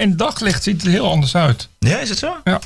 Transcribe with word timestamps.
In 0.00 0.16
daglicht 0.16 0.62
ziet 0.62 0.76
het 0.76 0.84
er 0.84 0.90
heel 0.90 1.10
anders 1.10 1.34
uit. 1.34 1.68
Ja, 1.78 1.98
is 1.98 2.08
het 2.08 2.18
zo? 2.18 2.36
Ja. 2.44 2.60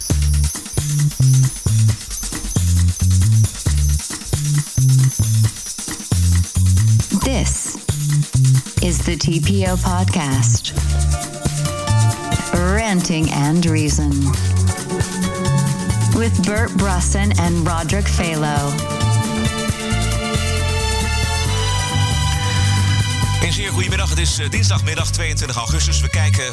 This 7.22 7.74
is 8.80 8.96
the 8.96 9.16
TPO 9.16 9.77
podcast. 9.82 10.72
Ranting 12.53 13.33
and 13.33 13.65
Reason. 13.65 14.10
With 16.16 16.42
Bert 16.42 16.77
Brusson 16.77 17.33
and 17.38 17.69
Roderick 17.69 18.09
Phalo. 18.09 18.99
Een 23.43 23.52
zeer 23.52 23.70
goedemiddag. 23.70 24.09
Het 24.09 24.19
is 24.19 24.38
eh, 24.38 24.51
dinsdagmiddag 24.51 25.11
22 25.11 25.57
augustus. 25.57 26.01
We 26.01 26.09
kijken 26.09 26.45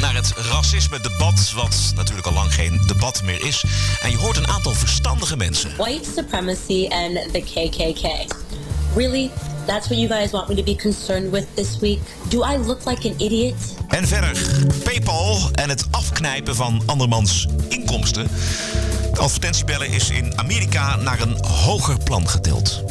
naar 0.00 0.14
het 0.14 0.32
racisme-debat, 0.50 1.52
wat 1.54 1.92
natuurlijk 1.94 2.26
al 2.26 2.32
lang 2.32 2.54
geen 2.54 2.82
debat 2.86 3.22
meer 3.22 3.44
is. 3.44 3.64
En 4.02 4.10
je 4.10 4.16
hoort 4.16 4.36
een 4.36 4.48
aantal 4.48 4.72
verstandige 4.72 5.36
mensen. 5.36 5.76
white 5.76 6.10
supremacy 6.16 6.88
and 6.88 7.32
the 7.32 7.40
KKK. 7.40 8.34
Really? 8.94 9.30
That's 9.66 9.88
what 9.88 9.98
you 9.98 10.08
guys 10.08 10.30
want 10.30 10.48
me 10.48 10.54
to 10.54 10.62
be 10.62 10.76
concerned 10.76 11.30
with 11.30 11.46
this 11.54 11.78
week? 11.78 12.00
Do 12.28 12.44
I 12.44 12.56
look 12.58 12.84
like 12.84 13.08
an 13.08 13.14
idiot? 13.20 13.54
En 13.88 14.08
verder, 14.08 14.38
PayPal 14.84 15.38
en 15.52 15.68
het 15.68 15.86
afknijpen 15.90 16.56
van 16.56 16.82
andermans 16.86 17.46
inkomsten. 17.68 18.26
Het 19.10 19.18
advertentiebellen 19.18 19.88
is 19.88 20.10
in 20.10 20.38
Amerika 20.38 20.96
naar 20.96 21.20
een 21.20 21.44
hoger 21.44 21.96
plan 22.04 22.28
getild. 22.28 22.82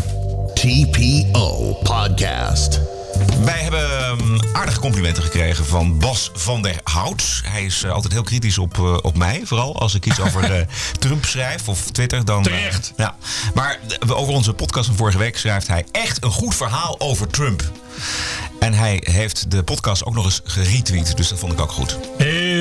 TPO 0.53 1.77
Podcast. 1.83 2.94
Wij 3.43 3.59
hebben 3.59 4.09
um, 4.09 4.39
aardige 4.53 4.79
complimenten 4.79 5.23
gekregen 5.23 5.65
van 5.65 5.99
Bas 5.99 6.31
van 6.33 6.61
der 6.61 6.79
Hout. 6.83 7.41
Hij 7.45 7.65
is 7.65 7.83
eh, 7.83 7.91
altijd 7.91 8.13
heel 8.13 8.23
kritisch 8.23 8.57
op, 8.57 8.77
eh, 8.77 8.97
op 9.01 9.17
mij, 9.17 9.41
vooral 9.43 9.79
als 9.79 9.93
ik 9.93 10.05
iets 10.05 10.19
over 10.19 10.43
eh, 10.55 10.67
Trump 10.99 11.25
schrijf 11.25 11.67
of 11.69 11.91
Twitter. 11.91 12.25
Dan, 12.25 12.43
Terecht. 12.43 12.93
ja. 12.97 13.15
Maar 13.53 13.79
over 14.07 14.33
onze 14.33 14.53
podcast 14.53 14.87
van 14.87 14.95
vorige 14.95 15.17
week 15.17 15.37
schrijft 15.37 15.67
hij 15.67 15.85
echt 15.91 16.23
een 16.23 16.31
goed 16.31 16.55
verhaal 16.55 16.95
over 16.99 17.27
Trump. 17.27 17.63
En 18.59 18.73
hij 18.73 19.01
heeft 19.11 19.51
de 19.51 19.63
podcast 19.63 20.05
ook 20.05 20.13
nog 20.13 20.25
eens 20.25 20.41
geretweet, 20.43 21.17
dus 21.17 21.27
dat 21.27 21.39
vond 21.39 21.53
ik 21.53 21.59
ook 21.61 21.71
goed. 21.71 21.97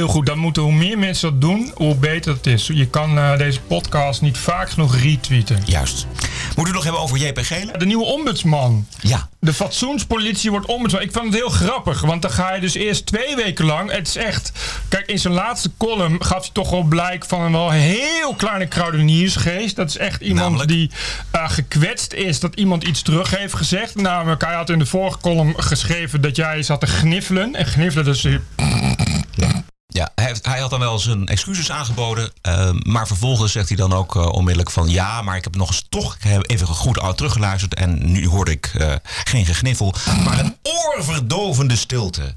Heel 0.05 0.13
goed. 0.13 0.27
Dan 0.27 0.39
moeten 0.39 0.63
hoe 0.63 0.73
meer 0.73 0.99
mensen 0.99 1.31
dat 1.31 1.41
doen, 1.41 1.73
hoe 1.75 1.95
beter 1.95 2.33
het 2.33 2.47
is. 2.47 2.67
Je 2.67 2.87
kan 2.87 3.19
eh, 3.19 3.37
deze 3.37 3.61
podcast 3.61 4.21
niet 4.21 4.39
vaak 4.39 4.71
genoeg 4.71 4.97
retweeten. 4.97 5.59
Juist. 5.67 6.07
Moeten 6.15 6.55
we 6.55 6.63
het 6.63 6.73
nog 6.73 6.83
hebben 6.83 7.01
over 7.03 7.17
JP 7.17 7.39
Gele? 7.39 7.79
De 7.79 7.87
nieuwe 7.87 8.05
ombudsman. 8.05 8.87
Ja. 9.01 9.29
De 9.41 9.53
fatsoenspolitie 9.53 10.51
wordt 10.51 10.67
ombudsman. 10.67 11.03
Ik 11.03 11.13
vond 11.13 11.25
het 11.25 11.35
heel 11.35 11.49
grappig, 11.49 12.01
want 12.01 12.23
dan 12.23 12.31
ga 12.31 12.55
je 12.55 12.61
dus 12.61 12.75
eerst 12.75 13.07
twee 13.07 13.37
weken 13.37 13.65
lang. 13.65 13.91
Het 13.91 14.09
is 14.09 14.17
echt. 14.17 14.53
Kijk, 14.89 15.07
in 15.07 15.19
zijn 15.19 15.35
laatste 15.35 15.71
column 15.79 16.25
gaf 16.25 16.41
hij 16.41 16.51
toch 16.53 16.71
wel 16.71 16.83
blijk 16.83 17.25
van 17.25 17.41
een 17.41 17.53
wel 17.53 17.71
heel 17.71 18.35
kleine 18.35 18.67
kruideniersgeest. 18.67 19.77
Dat 19.77 19.89
is 19.89 19.97
echt 19.97 20.21
iemand 20.21 20.41
Namelijk? 20.41 20.69
die 20.69 20.91
eh, 21.31 21.51
gekwetst 21.51 22.13
is 22.13 22.41
dat 22.41 22.55
iemand 22.55 22.85
iets 22.85 23.03
terug 23.03 23.37
heeft 23.37 23.55
gezegd. 23.55 23.95
Namelijk, 23.95 24.45
hij 24.45 24.55
had 24.55 24.71
in 24.71 24.79
de 24.79 24.87
vorige 24.87 25.19
column 25.19 25.55
geschreven 25.57 26.21
dat 26.21 26.37
jij 26.37 26.63
zat 26.63 26.81
te 26.81 26.87
gniffelen. 26.87 27.55
En 27.55 27.67
gniffelen, 27.67 28.05
dus. 28.05 28.27
Hij, 30.15 30.37
hij 30.43 30.61
had 30.61 30.71
dan 30.71 30.81
wel 30.81 30.99
zijn 30.99 31.27
excuses 31.27 31.71
aangeboden. 31.71 32.31
eh, 32.43 32.71
maar 32.73 33.07
vervolgens 33.07 33.53
zegt 33.53 33.69
hij 33.69 33.77
dan 33.77 33.93
ook 33.93 34.17
eh, 34.17 34.29
onmiddellijk 34.29 34.71
van... 34.71 34.89
ja, 34.89 35.23
maar 35.23 35.37
ik 35.37 35.45
heb 35.45 35.57
nog 35.57 35.69
eens 35.69 35.87
toch 35.89 36.17
even 36.41 36.67
goed 36.67 37.17
teruggeluisterd... 37.17 37.75
en 37.75 38.13
nu 38.13 38.29
hoorde 38.29 38.51
ik 38.51 38.67
eh, 38.67 38.95
geen 39.25 39.47
gegniffel, 39.47 39.95
maar 40.25 40.39
een 40.39 40.57
oorverdovende 40.63 41.77
stilte. 41.77 42.35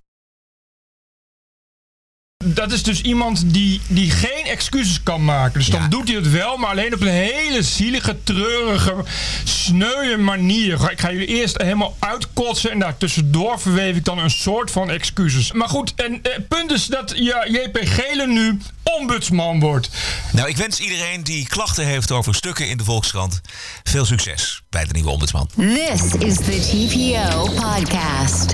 Dat 2.54 2.72
is 2.72 2.84
dus 2.84 3.02
iemand 3.02 3.44
die, 3.54 3.82
die 3.88 4.12
geen 4.12 4.46
excuses 4.46 5.04
kan 5.04 5.26
maken. 5.26 5.60
Dus 5.60 5.68
Ja. 5.68 5.80
dan 5.80 5.90
doet 5.90 6.08
hij 6.08 6.18
het 6.18 6.32
wel, 6.32 6.58
maar 6.58 6.70
alleen 6.70 6.94
op 6.94 7.02
een 7.02 7.08
hele 7.08 7.62
zielige, 7.64 8.18
treurige, 8.24 8.96
sneuwe 9.44 10.18
manier. 10.18 10.92
Ik 10.92 11.00
ga 11.00 11.12
jullie 11.12 11.28
eerst 11.28 11.58
helemaal 11.62 11.96
uitkotsen 12.00 12.72
en 12.72 12.80
daartussendoor 12.80 13.60
verweef 13.60 13.96
ik 13.96 14.06
dan 14.06 14.18
een 14.18 14.30
soort 14.30 14.72
van 14.72 14.90
excuses. 14.90 15.52
Maar 15.52 15.70
goed, 15.70 15.94
en 15.96 16.20
eh, 16.24 16.34
het 16.34 16.48
punt 16.48 16.72
is 16.72 16.86
dat 16.86 17.14
ja, 17.16 17.46
JP 17.48 17.78
Gele 17.82 18.28
nu 18.28 18.58
ombudsman 18.84 19.60
wordt. 19.60 19.90
Nou, 20.32 20.50
ik 20.50 20.58
wens 20.58 20.80
iedereen 20.80 21.24
die 21.24 21.48
klachten 21.48 21.86
heeft 21.86 22.12
over 22.12 22.36
stukken 22.36 22.70
in 22.70 22.78
de 22.78 22.84
Volkskrant... 22.84 23.42
veel 23.84 24.06
succes 24.06 24.62
bij 24.70 24.86
de 24.86 24.94
nieuwe 24.94 25.10
ombudsman. 25.10 25.50
This 25.56 26.02
is 26.20 26.36
the 26.36 26.60
TPO 26.70 27.50
podcast. 27.62 28.54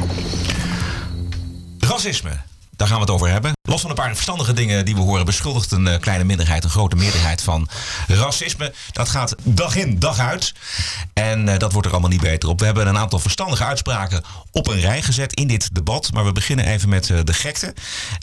Racisme, 1.80 2.32
daar 2.76 2.88
gaan 2.88 2.96
we 2.96 3.04
het 3.04 3.14
over 3.14 3.30
hebben. 3.30 3.52
Los 3.70 3.82
van 3.82 3.90
een 3.90 3.96
paar 3.96 4.14
verstandige 4.14 4.54
dingen 4.54 4.86
die 4.86 4.96
we 4.96 5.02
horen... 5.02 5.26
beschuldigt 5.26 5.72
een 5.72 5.88
eh, 5.88 6.00
kleine 6.00 6.24
minderheid, 6.24 6.64
een 6.64 6.70
grote 6.70 6.96
meerderheid 6.96 7.42
van 7.42 7.68
racisme. 8.08 8.74
Dat 8.92 9.10
gaat 9.10 9.36
dag 9.44 9.76
in, 9.76 10.00
dag 10.00 10.20
uit. 10.20 10.54
En 11.14 11.50
eh, 11.50 11.58
dat 11.58 11.72
wordt 11.72 11.88
er 11.88 11.94
allemaal 11.94 12.12
niet 12.12 12.22
beter 12.22 12.50
op. 12.50 12.60
We 12.60 12.66
hebben 12.66 12.88
een 12.88 12.98
aantal 12.98 13.20
verstandige 13.20 13.64
uitspraken 13.64 14.24
op 14.52 14.68
een 14.68 14.80
rij 14.80 15.02
gezet 15.02 15.34
in 15.34 15.48
dit 15.48 15.76
debat. 15.76 16.12
Maar 16.14 16.26
we 16.26 16.32
beginnen 16.32 16.66
even 16.66 16.90
met 16.90 17.10
eh, 17.10 17.20
de 17.24 17.34
gekte. 17.34 17.74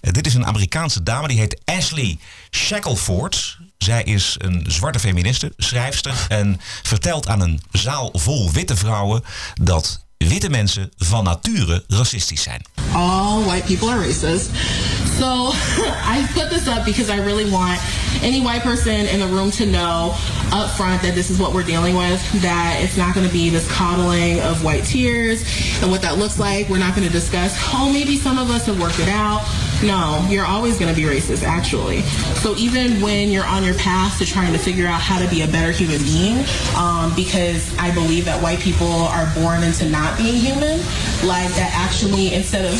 Dit 0.00 0.26
is 0.26 0.34
een 0.34 0.46
Amerikaanse 0.46 1.02
dame, 1.02 1.28
die 1.28 1.38
heet 1.38 1.60
Ashley 1.64 2.18
Shackelford... 2.50 3.58
Zij 3.78 4.02
is 4.02 4.34
een 4.38 4.64
zwarte 4.68 4.98
feministe, 4.98 5.52
schrijfster 5.56 6.26
en 6.28 6.60
vertelt 6.82 7.28
aan 7.28 7.40
een 7.40 7.62
zaal 7.72 8.10
vol 8.12 8.50
witte 8.50 8.76
vrouwen 8.76 9.24
dat 9.54 10.04
witte 10.28 10.50
mensen 10.50 10.90
van 10.98 11.24
nature 11.24 11.84
racistisch 11.88 12.42
zijn. 12.42 12.62
all 12.94 13.42
white 13.42 13.64
people 13.66 13.88
are 13.88 13.98
racist. 13.98 14.50
So 15.18 15.26
I 16.14 16.28
put 16.34 16.50
this 16.50 16.66
up 16.68 16.84
because 16.84 17.10
I 17.10 17.16
really 17.24 17.50
want 17.50 17.80
any 18.22 18.40
white 18.40 18.62
person 18.62 19.06
in 19.06 19.20
the 19.20 19.26
room 19.26 19.50
to 19.52 19.66
know 19.66 20.14
up 20.52 20.70
front 20.70 21.00
that 21.02 21.14
this 21.14 21.30
is 21.30 21.38
what 21.38 21.54
we're 21.54 21.62
dealing 21.62 21.94
with, 21.96 22.20
that 22.42 22.80
it's 22.82 22.96
not 22.96 23.14
going 23.14 23.26
to 23.26 23.32
be 23.32 23.50
this 23.50 23.70
coddling 23.70 24.40
of 24.40 24.64
white 24.64 24.84
tears 24.84 25.42
and 25.80 25.90
what 25.90 26.02
that 26.02 26.18
looks 26.18 26.38
like. 26.38 26.68
We're 26.68 26.78
not 26.78 26.94
going 26.94 27.06
to 27.06 27.12
discuss, 27.12 27.56
oh, 27.72 27.90
maybe 27.92 28.16
some 28.16 28.38
of 28.38 28.50
us 28.50 28.66
have 28.66 28.80
worked 28.80 28.98
it 28.98 29.08
out. 29.08 29.42
No, 29.82 30.26
you're 30.28 30.44
always 30.44 30.78
going 30.78 30.94
to 30.94 31.00
be 31.00 31.06
racist, 31.06 31.42
actually. 31.42 32.02
So 32.42 32.54
even 32.56 33.00
when 33.00 33.30
you're 33.30 33.46
on 33.46 33.64
your 33.64 33.74
path 33.74 34.18
to 34.18 34.26
trying 34.26 34.52
to 34.52 34.58
figure 34.58 34.86
out 34.86 35.00
how 35.00 35.18
to 35.18 35.28
be 35.30 35.42
a 35.42 35.46
better 35.46 35.72
human 35.72 36.02
being, 36.02 36.44
um, 36.76 37.14
because 37.16 37.74
I 37.78 37.94
believe 37.94 38.24
that 38.26 38.42
white 38.42 38.58
people 38.60 38.90
are 38.90 39.32
born 39.34 39.62
into 39.62 39.88
not 39.88 40.09
being 40.16 40.36
human, 40.36 40.78
like 41.26 41.50
that 41.54 41.70
actually 41.74 42.34
instead 42.34 42.64
of 42.64 42.74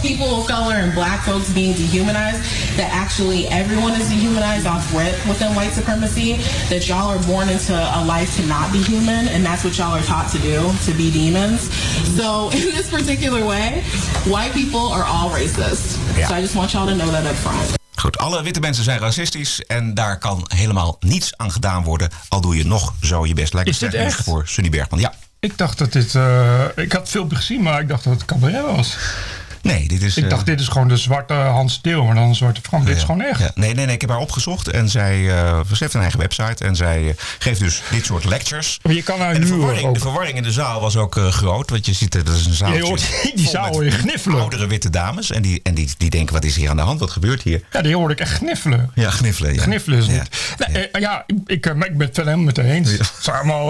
people 0.02 0.26
of 0.40 0.46
color 0.46 0.74
and 0.74 0.94
black 0.94 1.24
folks 1.24 1.52
being 1.52 1.74
dehumanized, 1.74 2.42
that 2.76 2.90
actually 2.92 3.46
everyone 3.48 3.92
is 3.92 4.08
dehumanized 4.08 4.66
off 4.66 4.84
rip 4.94 5.14
within 5.26 5.54
white 5.54 5.72
supremacy, 5.72 6.34
that 6.68 6.88
y'all 6.88 7.08
are 7.08 7.22
born 7.26 7.48
into 7.48 7.74
a 7.74 8.04
life 8.04 8.34
to 8.36 8.46
not 8.46 8.72
be 8.72 8.82
human, 8.82 9.28
and 9.28 9.44
that's 9.44 9.64
what 9.64 9.76
y'all 9.78 9.94
are 9.94 10.02
taught 10.02 10.30
to 10.32 10.38
do, 10.38 10.60
to 10.84 10.92
be 10.96 11.10
demons. 11.10 11.72
So 12.16 12.50
in 12.56 12.74
this 12.74 12.90
particular 12.90 13.44
way, 13.46 13.82
white 14.26 14.52
people 14.52 14.80
are 14.80 15.04
all 15.04 15.30
racist. 15.30 15.98
Yeah. 16.16 16.28
So 16.28 16.34
I 16.34 16.40
just 16.40 16.56
want 16.56 16.72
y'all 16.72 16.86
to 16.86 16.94
know 16.94 17.10
that 17.10 17.26
up 17.26 17.36
front. 17.36 17.76
Goed, 17.96 18.18
alle 18.18 18.42
witte 18.42 18.60
mensen 18.60 18.84
zijn 18.84 18.98
racistisch 18.98 19.60
en 19.60 19.94
daar 19.94 20.18
kan 20.18 20.44
helemaal 20.48 20.96
niets 21.00 21.36
aan 21.36 21.52
gedaan 21.52 21.84
worden. 21.84 22.10
Al 22.28 22.40
doe 22.40 22.56
je 22.56 22.64
nog 22.64 22.94
zo 23.00 23.26
je 23.26 23.34
best. 23.34 23.54
Lijkt 23.54 23.68
Is 23.68 23.78
dit 23.78 23.88
sterk 23.88 24.08
nieuws 24.08 24.24
voor 24.24 24.48
Sunny 24.48 24.70
Bergman. 24.70 25.00
Ja. 25.00 25.12
Ik 25.46 25.58
dacht 25.58 25.78
dat 25.78 25.92
dit. 25.92 26.14
eh, 26.14 26.64
ik 26.76 26.92
had 26.92 27.08
veel 27.08 27.28
gezien, 27.28 27.62
maar 27.62 27.80
ik 27.80 27.88
dacht 27.88 28.04
dat 28.04 28.12
het 28.12 28.24
cabaret 28.24 28.62
was. 28.62 28.96
Nee, 29.66 29.88
dit 29.88 30.02
is... 30.02 30.16
Ik 30.16 30.24
eh, 30.24 30.30
dacht, 30.30 30.46
dit 30.46 30.60
is 30.60 30.68
gewoon 30.68 30.88
de 30.88 30.96
zwarte 30.96 31.34
Hans 31.34 31.72
Steeuw, 31.72 32.04
maar 32.04 32.14
dan 32.14 32.28
een 32.28 32.34
zwarte 32.34 32.60
Frank. 32.60 32.86
Dit 32.86 32.94
is 32.94 33.00
ja. 33.00 33.06
gewoon 33.06 33.22
echt. 33.22 33.40
Ja. 33.40 33.50
Nee, 33.54 33.74
nee, 33.74 33.84
nee, 33.84 33.94
ik 33.94 34.00
heb 34.00 34.10
haar 34.10 34.18
opgezocht 34.18 34.68
en 34.68 34.88
zij 34.88 35.30
eh, 35.30 35.60
ze 35.60 35.76
heeft 35.78 35.94
een 35.94 36.00
eigen 36.00 36.18
website 36.18 36.64
en 36.64 36.76
zij 36.76 37.08
eh, 37.08 37.14
geeft 37.38 37.60
dus 37.60 37.82
dit 37.90 38.04
soort 38.04 38.24
lectures. 38.24 38.78
Maar 38.82 38.92
je 38.92 39.02
kan 39.02 39.20
haar 39.20 39.34
En 39.34 39.40
de 39.40 39.46
verwarring, 39.46 39.86
ook. 39.88 39.94
de 39.94 40.00
verwarring 40.00 40.36
in 40.36 40.42
de 40.42 40.52
zaal 40.52 40.80
was 40.80 40.96
ook 40.96 41.14
groot, 41.14 41.70
want 41.70 41.86
je 41.86 41.92
ziet 41.92 42.12
dat 42.12 42.28
is 42.28 42.46
een 42.46 42.52
zaal. 42.52 42.72
Je 42.72 42.82
hoort 42.82 43.32
die 43.34 43.48
zaal 43.48 43.72
hoor 43.72 43.84
je 43.84 43.90
gniffelen. 43.90 44.40
Oudere 44.40 44.66
witte 44.66 44.90
dames 44.90 45.30
en, 45.30 45.42
die, 45.42 45.60
en 45.62 45.74
die, 45.74 45.88
die 45.98 46.10
denken, 46.10 46.34
wat 46.34 46.44
is 46.44 46.56
hier 46.56 46.70
aan 46.70 46.76
de 46.76 46.82
hand? 46.82 47.00
Wat 47.00 47.10
gebeurt 47.10 47.42
hier? 47.42 47.62
Ja, 47.72 47.82
die 47.82 47.94
hoorde 47.94 48.14
ik 48.14 48.20
echt 48.20 48.32
gniffelen. 48.32 48.90
Ja, 48.94 49.10
gniffelen. 49.10 49.54
Ja. 49.54 49.62
Gniffelen 49.62 49.98
is 49.98 50.06
Ja. 50.06 50.22
Nee, 50.66 50.88
eh, 50.88 51.00
ja, 51.00 51.24
ik, 51.26 51.36
ik, 51.46 51.62
ben 51.62 51.80
het 51.80 52.14
verder 52.14 52.24
helemaal 52.24 52.44
met 52.44 52.56
haar 52.56 52.66
eens. 52.66 52.90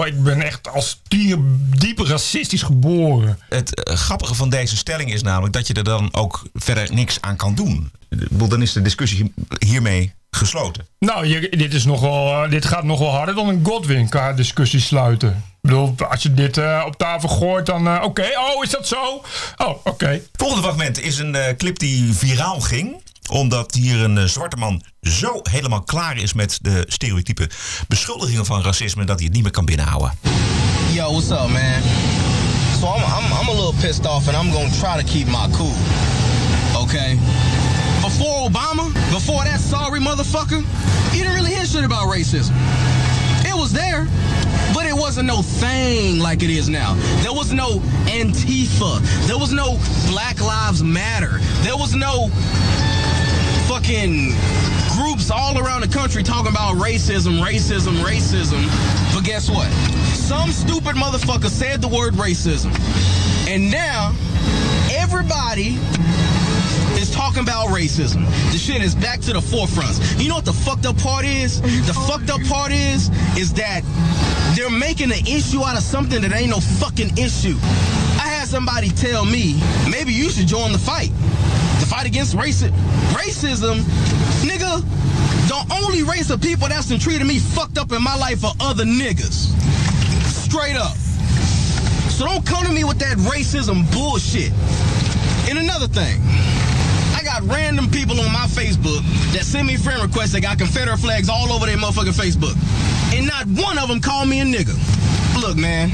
Ik 0.05 0.23
ben 0.23 0.41
echt 0.41 0.69
als 0.69 1.01
dier 1.07 1.37
diep 1.77 1.99
racistisch 1.99 2.61
geboren. 2.61 3.39
Het 3.49 3.81
grappige 3.83 4.35
van 4.35 4.49
deze 4.49 4.77
stelling 4.77 5.13
is 5.13 5.21
namelijk 5.21 5.53
dat 5.53 5.67
je 5.67 5.73
er 5.73 5.83
dan 5.87 6.13
ook 6.13 6.43
verder 6.53 6.93
niks 6.93 7.21
aan 7.21 7.35
kan 7.35 7.55
doen. 7.55 7.91
Ik 8.09 8.29
bedoel, 8.29 8.47
Dan 8.47 8.61
is 8.61 8.73
de 8.73 8.81
discussie 8.81 9.33
hiermee 9.65 10.13
gesloten. 10.31 10.87
Nou, 10.99 11.25
je, 11.25 11.49
dit, 11.49 11.73
is 11.73 11.85
nog 11.85 12.01
wel, 12.01 12.43
eh, 12.43 12.49
dit 12.49 12.65
gaat 12.65 12.83
nog 12.83 12.99
wel 12.99 13.11
harder 13.11 13.35
dan 13.35 13.47
een 13.47 13.65
Godwin 13.65 14.09
qua 14.09 14.33
discussie 14.33 14.79
sluiten. 14.79 15.43
Ik 15.61 15.73
bedoel, 15.73 15.95
als 16.09 16.23
je 16.23 16.33
dit 16.33 16.57
eh, 16.57 16.83
op 16.85 16.95
tafel 16.95 17.29
gooit, 17.29 17.65
dan 17.65 17.87
eh, 17.87 18.03
oké. 18.03 18.21
Oh, 18.21 18.63
is 18.63 18.69
dat 18.69 18.87
zo? 18.87 19.23
Oh, 19.57 19.77
oké. 19.83 20.21
Volgende 20.35 20.63
fragment 20.63 21.01
is 21.01 21.17
een 21.17 21.35
eh, 21.35 21.55
clip 21.55 21.79
die 21.79 22.13
viraal 22.13 22.59
ging. 22.59 23.01
Omdat 23.29 23.73
hier 23.73 24.03
een 24.03 24.29
zwarte 24.29 24.55
man 24.55 24.83
zo 25.01 25.39
helemaal 25.43 25.81
klaar 25.83 26.17
is 26.17 26.33
met 26.33 26.59
de 26.61 26.85
stereotype 26.87 27.49
beschuldigingen 27.87 28.45
van 28.45 28.61
racisme 28.61 29.05
dat 29.05 29.15
hij 29.15 29.25
het 29.25 29.33
niet 29.33 29.43
meer 29.43 29.51
kan 29.51 29.65
binnenhouden. 29.65 30.11
Yo, 30.93 31.11
what's 31.11 31.29
up, 31.29 31.47
man? 31.47 32.26
So 32.77 32.87
I'm, 32.87 33.01
I'm, 33.01 33.33
I'm 33.33 33.47
a 33.47 33.51
little 33.51 33.73
pissed 33.81 34.05
off, 34.05 34.27
and 34.27 34.37
I'm 34.37 34.53
gonna 34.53 34.71
try 34.75 35.01
to 35.01 35.03
keep 35.03 35.27
my 35.27 35.49
cool. 35.53 35.73
Okay. 36.83 37.15
Before 38.05 38.47
Obama, 38.47 38.93
before 39.11 39.43
that 39.45 39.59
sorry 39.59 39.99
motherfucker, 39.99 40.61
you 41.11 41.23
didn't 41.23 41.33
really 41.33 41.49
hear 41.49 41.65
shit 41.65 41.83
about 41.83 42.07
racism. 42.07 42.53
It 43.49 43.55
was 43.55 43.73
there, 43.73 44.05
but 44.75 44.85
it 44.85 44.93
wasn't 44.93 45.25
no 45.25 45.41
thing 45.41 46.19
like 46.19 46.43
it 46.43 46.51
is 46.51 46.69
now. 46.69 46.93
There 47.23 47.33
was 47.33 47.51
no 47.51 47.79
Antifa. 48.05 49.01
There 49.25 49.39
was 49.39 49.51
no 49.51 49.79
Black 50.11 50.39
Lives 50.39 50.83
Matter. 50.83 51.39
There 51.63 51.75
was 51.75 51.95
no 51.95 52.29
fucking 53.67 54.33
groups 55.27 55.31
all 55.31 55.57
around 55.57 55.81
the 55.81 55.87
country 55.87 56.23
talking 56.23 56.51
about 56.51 56.75
racism, 56.75 57.43
racism, 57.43 58.03
racism. 58.03 58.63
But 59.13 59.23
guess 59.23 59.49
what? 59.49 59.69
Some 60.13 60.51
stupid 60.51 60.95
motherfucker 60.95 61.49
said 61.49 61.81
the 61.81 61.87
word 61.87 62.13
racism. 62.13 62.71
And 63.47 63.71
now 63.71 64.13
everybody 64.91 65.77
is 66.99 67.11
talking 67.11 67.43
about 67.43 67.67
racism. 67.67 68.25
The 68.51 68.57
shit 68.57 68.81
is 68.81 68.95
back 68.95 69.19
to 69.21 69.33
the 69.33 69.41
forefront. 69.41 69.99
You 70.17 70.29
know 70.29 70.35
what 70.35 70.45
the 70.45 70.53
fucked 70.53 70.85
up 70.85 70.97
part 70.97 71.25
is? 71.25 71.61
The 71.61 71.93
fucked 72.07 72.29
up 72.29 72.41
part 72.47 72.71
is 72.71 73.09
is 73.37 73.53
that 73.53 73.81
they're 74.55 74.69
making 74.69 75.11
an 75.11 75.25
issue 75.27 75.63
out 75.63 75.77
of 75.77 75.83
something 75.83 76.21
that 76.21 76.33
ain't 76.33 76.49
no 76.49 76.59
fucking 76.59 77.17
issue. 77.17 77.57
I 78.17 78.27
had 78.27 78.47
somebody 78.47 78.89
tell 78.89 79.25
me, 79.25 79.59
maybe 79.89 80.11
you 80.11 80.29
should 80.29 80.47
join 80.47 80.71
the 80.71 80.79
fight. 80.79 81.11
The 81.79 81.85
fight 81.85 82.07
against 82.07 82.35
racism. 82.35 82.71
Racism, 83.13 83.83
the 85.47 85.79
only 85.83 86.03
race 86.03 86.29
of 86.29 86.41
people 86.41 86.67
that's 86.67 86.89
been 86.89 86.99
treated 86.99 87.25
me 87.25 87.39
fucked 87.39 87.77
up 87.77 87.91
in 87.91 88.03
my 88.03 88.15
life 88.15 88.43
are 88.43 88.53
other 88.59 88.83
niggas. 88.83 89.55
Straight 90.27 90.75
up. 90.75 90.95
So 92.11 92.25
don't 92.25 92.45
come 92.45 92.65
to 92.65 92.71
me 92.71 92.83
with 92.83 92.99
that 92.99 93.17
racism 93.29 93.89
bullshit. 93.93 94.51
And 95.49 95.57
another 95.57 95.87
thing, 95.87 96.19
I 97.15 97.21
got 97.23 97.43
random 97.43 97.89
people 97.89 98.19
on 98.19 98.31
my 98.33 98.47
Facebook 98.51 98.99
that 99.31 99.43
send 99.43 99.67
me 99.67 99.77
friend 99.77 100.01
requests 100.01 100.33
that 100.33 100.41
got 100.41 100.57
Confederate 100.57 100.97
flags 100.97 101.29
all 101.29 101.51
over 101.53 101.65
their 101.65 101.77
motherfucking 101.77 102.17
Facebook. 102.17 102.55
And 103.15 103.27
not 103.27 103.47
one 103.63 103.77
of 103.77 103.87
them 103.87 104.01
called 104.01 104.27
me 104.27 104.41
a 104.41 104.43
nigga. 104.43 104.75
Look, 105.39 105.55
man, 105.55 105.89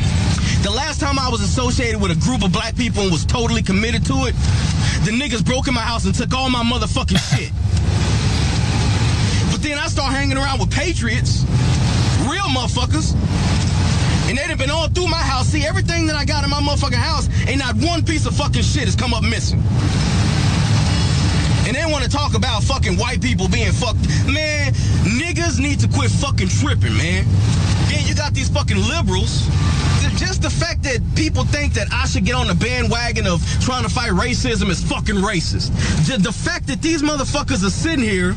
the 0.63 0.71
last 0.71 0.99
time 0.99 1.19
I 1.19 1.29
was 1.29 1.41
associated 1.41 2.01
with 2.01 2.11
a 2.11 2.19
group 2.23 2.43
of 2.43 2.51
black 2.51 2.75
people 2.75 3.03
and 3.03 3.11
was 3.11 3.25
totally 3.25 3.61
committed 3.61 4.05
to 4.07 4.25
it, 4.25 4.33
the 5.05 5.11
niggas 5.11 5.45
broke 5.45 5.67
in 5.67 5.73
my 5.73 5.81
house 5.81 6.05
and 6.05 6.15
took 6.15 6.33
all 6.33 6.49
my 6.49 6.63
motherfucking 6.63 7.19
shit. 7.37 7.51
Then 9.63 9.77
I 9.77 9.87
start 9.87 10.11
hanging 10.11 10.35
around 10.35 10.59
with 10.59 10.71
patriots, 10.71 11.45
real 12.27 12.43
motherfuckers, 12.51 13.15
and 14.27 14.37
they've 14.37 14.57
been 14.57 14.69
all 14.69 14.89
through 14.89 15.07
my 15.07 15.23
house. 15.23 15.47
See 15.47 15.65
everything 15.65 16.05
that 16.07 16.17
I 16.17 16.25
got 16.25 16.43
in 16.43 16.49
my 16.49 16.59
motherfucking 16.59 16.99
house, 16.99 17.29
ain't 17.47 17.59
not 17.59 17.77
one 17.77 18.03
piece 18.03 18.25
of 18.25 18.35
fucking 18.35 18.61
shit 18.61 18.83
has 18.83 18.95
come 18.95 19.13
up 19.13 19.23
missing. 19.23 19.63
And 21.65 21.77
they 21.77 21.85
want 21.89 22.03
to 22.03 22.09
talk 22.09 22.35
about 22.35 22.61
fucking 22.63 22.97
white 22.97 23.21
people 23.21 23.47
being 23.47 23.71
fucked. 23.71 24.03
Man, 24.27 24.73
niggas 25.07 25.61
need 25.61 25.79
to 25.79 25.87
quit 25.87 26.11
fucking 26.11 26.49
tripping, 26.49 26.97
man. 26.97 27.23
Then 27.87 28.05
you 28.05 28.15
got 28.15 28.33
these 28.33 28.49
fucking 28.49 28.77
liberals. 28.77 29.47
Just 30.17 30.41
the 30.41 30.49
fact 30.49 30.83
that 30.83 30.99
people 31.15 31.45
think 31.45 31.73
that 31.75 31.87
I 31.91 32.05
should 32.05 32.25
get 32.25 32.35
on 32.35 32.47
the 32.47 32.53
bandwagon 32.55 33.27
of 33.27 33.41
trying 33.61 33.83
to 33.83 33.89
fight 33.89 34.11
racism 34.11 34.69
is 34.69 34.83
fucking 34.83 35.15
racist. 35.15 35.71
The 36.21 36.33
fact 36.33 36.67
that 36.67 36.81
these 36.81 37.01
motherfuckers 37.01 37.65
are 37.65 37.71
sitting 37.71 38.03
here 38.03 38.35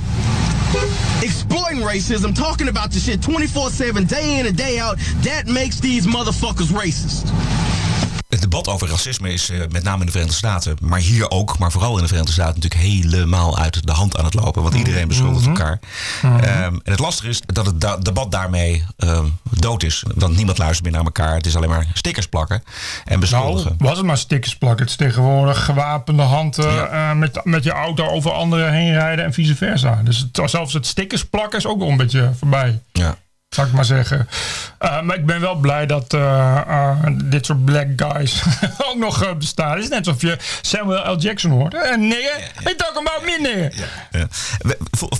exploiting 1.22 1.80
racism, 1.82 2.34
talking 2.34 2.68
about 2.68 2.90
the 2.90 2.98
shit 2.98 3.22
24 3.22 3.70
7, 3.70 4.04
day 4.04 4.38
in 4.40 4.46
and 4.46 4.56
day 4.56 4.78
out, 4.78 4.98
that 5.22 5.46
makes 5.46 5.80
these 5.80 6.06
motherfuckers 6.06 6.68
racist. 6.68 7.55
Het 8.46 8.54
debat 8.54 8.74
over 8.74 8.88
racisme 8.88 9.32
is 9.32 9.50
eh, 9.50 9.58
met 9.70 9.82
name 9.82 10.00
in 10.00 10.06
de 10.06 10.12
Verenigde 10.12 10.38
Staten, 10.38 10.76
maar 10.80 10.98
hier 10.98 11.30
ook, 11.30 11.58
maar 11.58 11.72
vooral 11.72 11.94
in 11.96 12.00
de 12.02 12.06
Verenigde 12.08 12.32
Staten 12.32 12.54
natuurlijk 12.60 12.82
helemaal 12.82 13.58
uit 13.58 13.86
de 13.86 13.92
hand 13.92 14.18
aan 14.18 14.24
het 14.24 14.34
lopen. 14.34 14.62
Want 14.62 14.74
iedereen 14.74 15.08
beschuldigt 15.08 15.46
elkaar. 15.46 15.78
Ehm, 16.22 16.42
en 16.42 16.80
het 16.84 16.98
lastige 16.98 17.28
is 17.28 17.40
dat 17.46 17.66
het 17.66 17.80
da- 17.80 17.96
debat 17.96 18.30
daarmee 18.32 18.84
ehm, 18.96 19.24
dood 19.50 19.82
is. 19.82 20.02
Want 20.14 20.36
niemand 20.36 20.58
luistert 20.58 20.82
meer 20.84 20.92
naar 20.92 21.04
elkaar. 21.04 21.34
Het 21.34 21.46
is 21.46 21.56
alleen 21.56 21.68
maar 21.68 21.86
stickers 21.94 22.26
plakken 22.26 22.62
en 23.04 23.20
beschuldigen. 23.20 23.74
Nou, 23.78 23.88
was 23.90 23.96
het 23.98 24.06
maar 24.06 24.18
stickers 24.18 24.56
plakken. 24.56 24.80
Het 24.80 24.90
is 24.90 24.96
tegenwoordig 24.96 25.64
gewapende 25.64 26.22
handen 26.22 26.72
Ja. 26.72 26.86
eh, 27.10 27.16
met, 27.16 27.40
met 27.44 27.64
je 27.64 27.70
auto 27.72 28.06
over 28.08 28.32
anderen 28.32 28.72
heen 28.72 28.92
rijden 28.92 29.24
en 29.24 29.32
vice 29.32 29.56
versa. 29.56 30.00
Dus 30.04 30.18
het, 30.32 30.50
zelfs 30.50 30.72
het 30.72 30.86
stickers 30.86 31.24
plakken 31.24 31.58
is 31.58 31.66
ook 31.66 31.78
wel 31.78 31.88
een 31.88 31.96
beetje 31.96 32.30
voorbij. 32.38 32.80
ja. 32.92 33.16
Zou 33.48 33.66
ik 33.66 33.72
maar 33.72 33.84
zeggen. 33.84 34.28
Eh, 34.78 35.00
maar 35.00 35.16
ik 35.16 35.26
ben 35.26 35.40
wel 35.40 35.54
blij 35.54 35.86
dat 35.86 36.14
eh, 36.14 36.56
eh, 36.66 37.06
dit 37.24 37.46
soort 37.46 37.64
black 37.64 37.86
guys 37.96 38.42
ook 38.88 38.96
nog 38.98 39.36
bestaan. 39.38 39.70
Het 39.70 39.82
is 39.82 39.88
net 39.88 40.06
alsof 40.06 40.22
je 40.22 40.36
Samuel 40.60 41.12
L. 41.12 41.18
Jackson 41.18 41.50
hoort. 41.50 41.74
En 41.74 42.08
nigger, 42.08 42.50
we 42.64 42.74
talking 42.76 43.08
about 43.08 43.22
me 43.24 43.38
nigger. 43.40 43.72
Ja. 44.10 44.26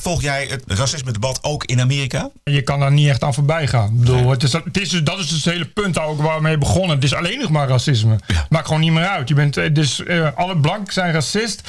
Volg 0.00 0.22
jij 0.22 0.46
het 0.50 0.62
racisme-debat 0.66 1.38
ook 1.42 1.64
in 1.64 1.80
Amerika? 1.80 2.30
Je 2.44 2.62
kan 2.62 2.80
daar 2.80 2.92
niet 2.92 3.08
echt 3.08 3.22
aan 3.22 3.34
voorbij 3.34 3.66
gaan. 3.66 3.88
Ik 3.88 4.00
bedoel, 4.00 4.30
het 4.30 4.42
is, 4.42 4.52
het 4.52 4.80
is, 4.80 4.90
dat 4.90 5.18
is 5.18 5.28
dus 5.28 5.44
het 5.44 5.52
hele 5.52 5.66
punt 5.66 5.98
ook 5.98 6.20
waar 6.20 6.36
we 6.36 6.42
mee 6.42 6.58
begonnen. 6.58 6.96
Het 6.96 7.04
is 7.04 7.14
alleen 7.14 7.40
nog 7.40 7.50
maar 7.50 7.68
racisme. 7.68 8.18
Maakt 8.48 8.66
gewoon 8.66 8.80
niet 8.80 8.92
meer 8.92 9.06
uit. 9.06 9.28
Je 9.28 9.34
bent, 9.34 9.74
dus 9.74 10.02
alle 10.34 10.56
blanken 10.56 10.92
zijn 10.92 11.12
racist. 11.12 11.60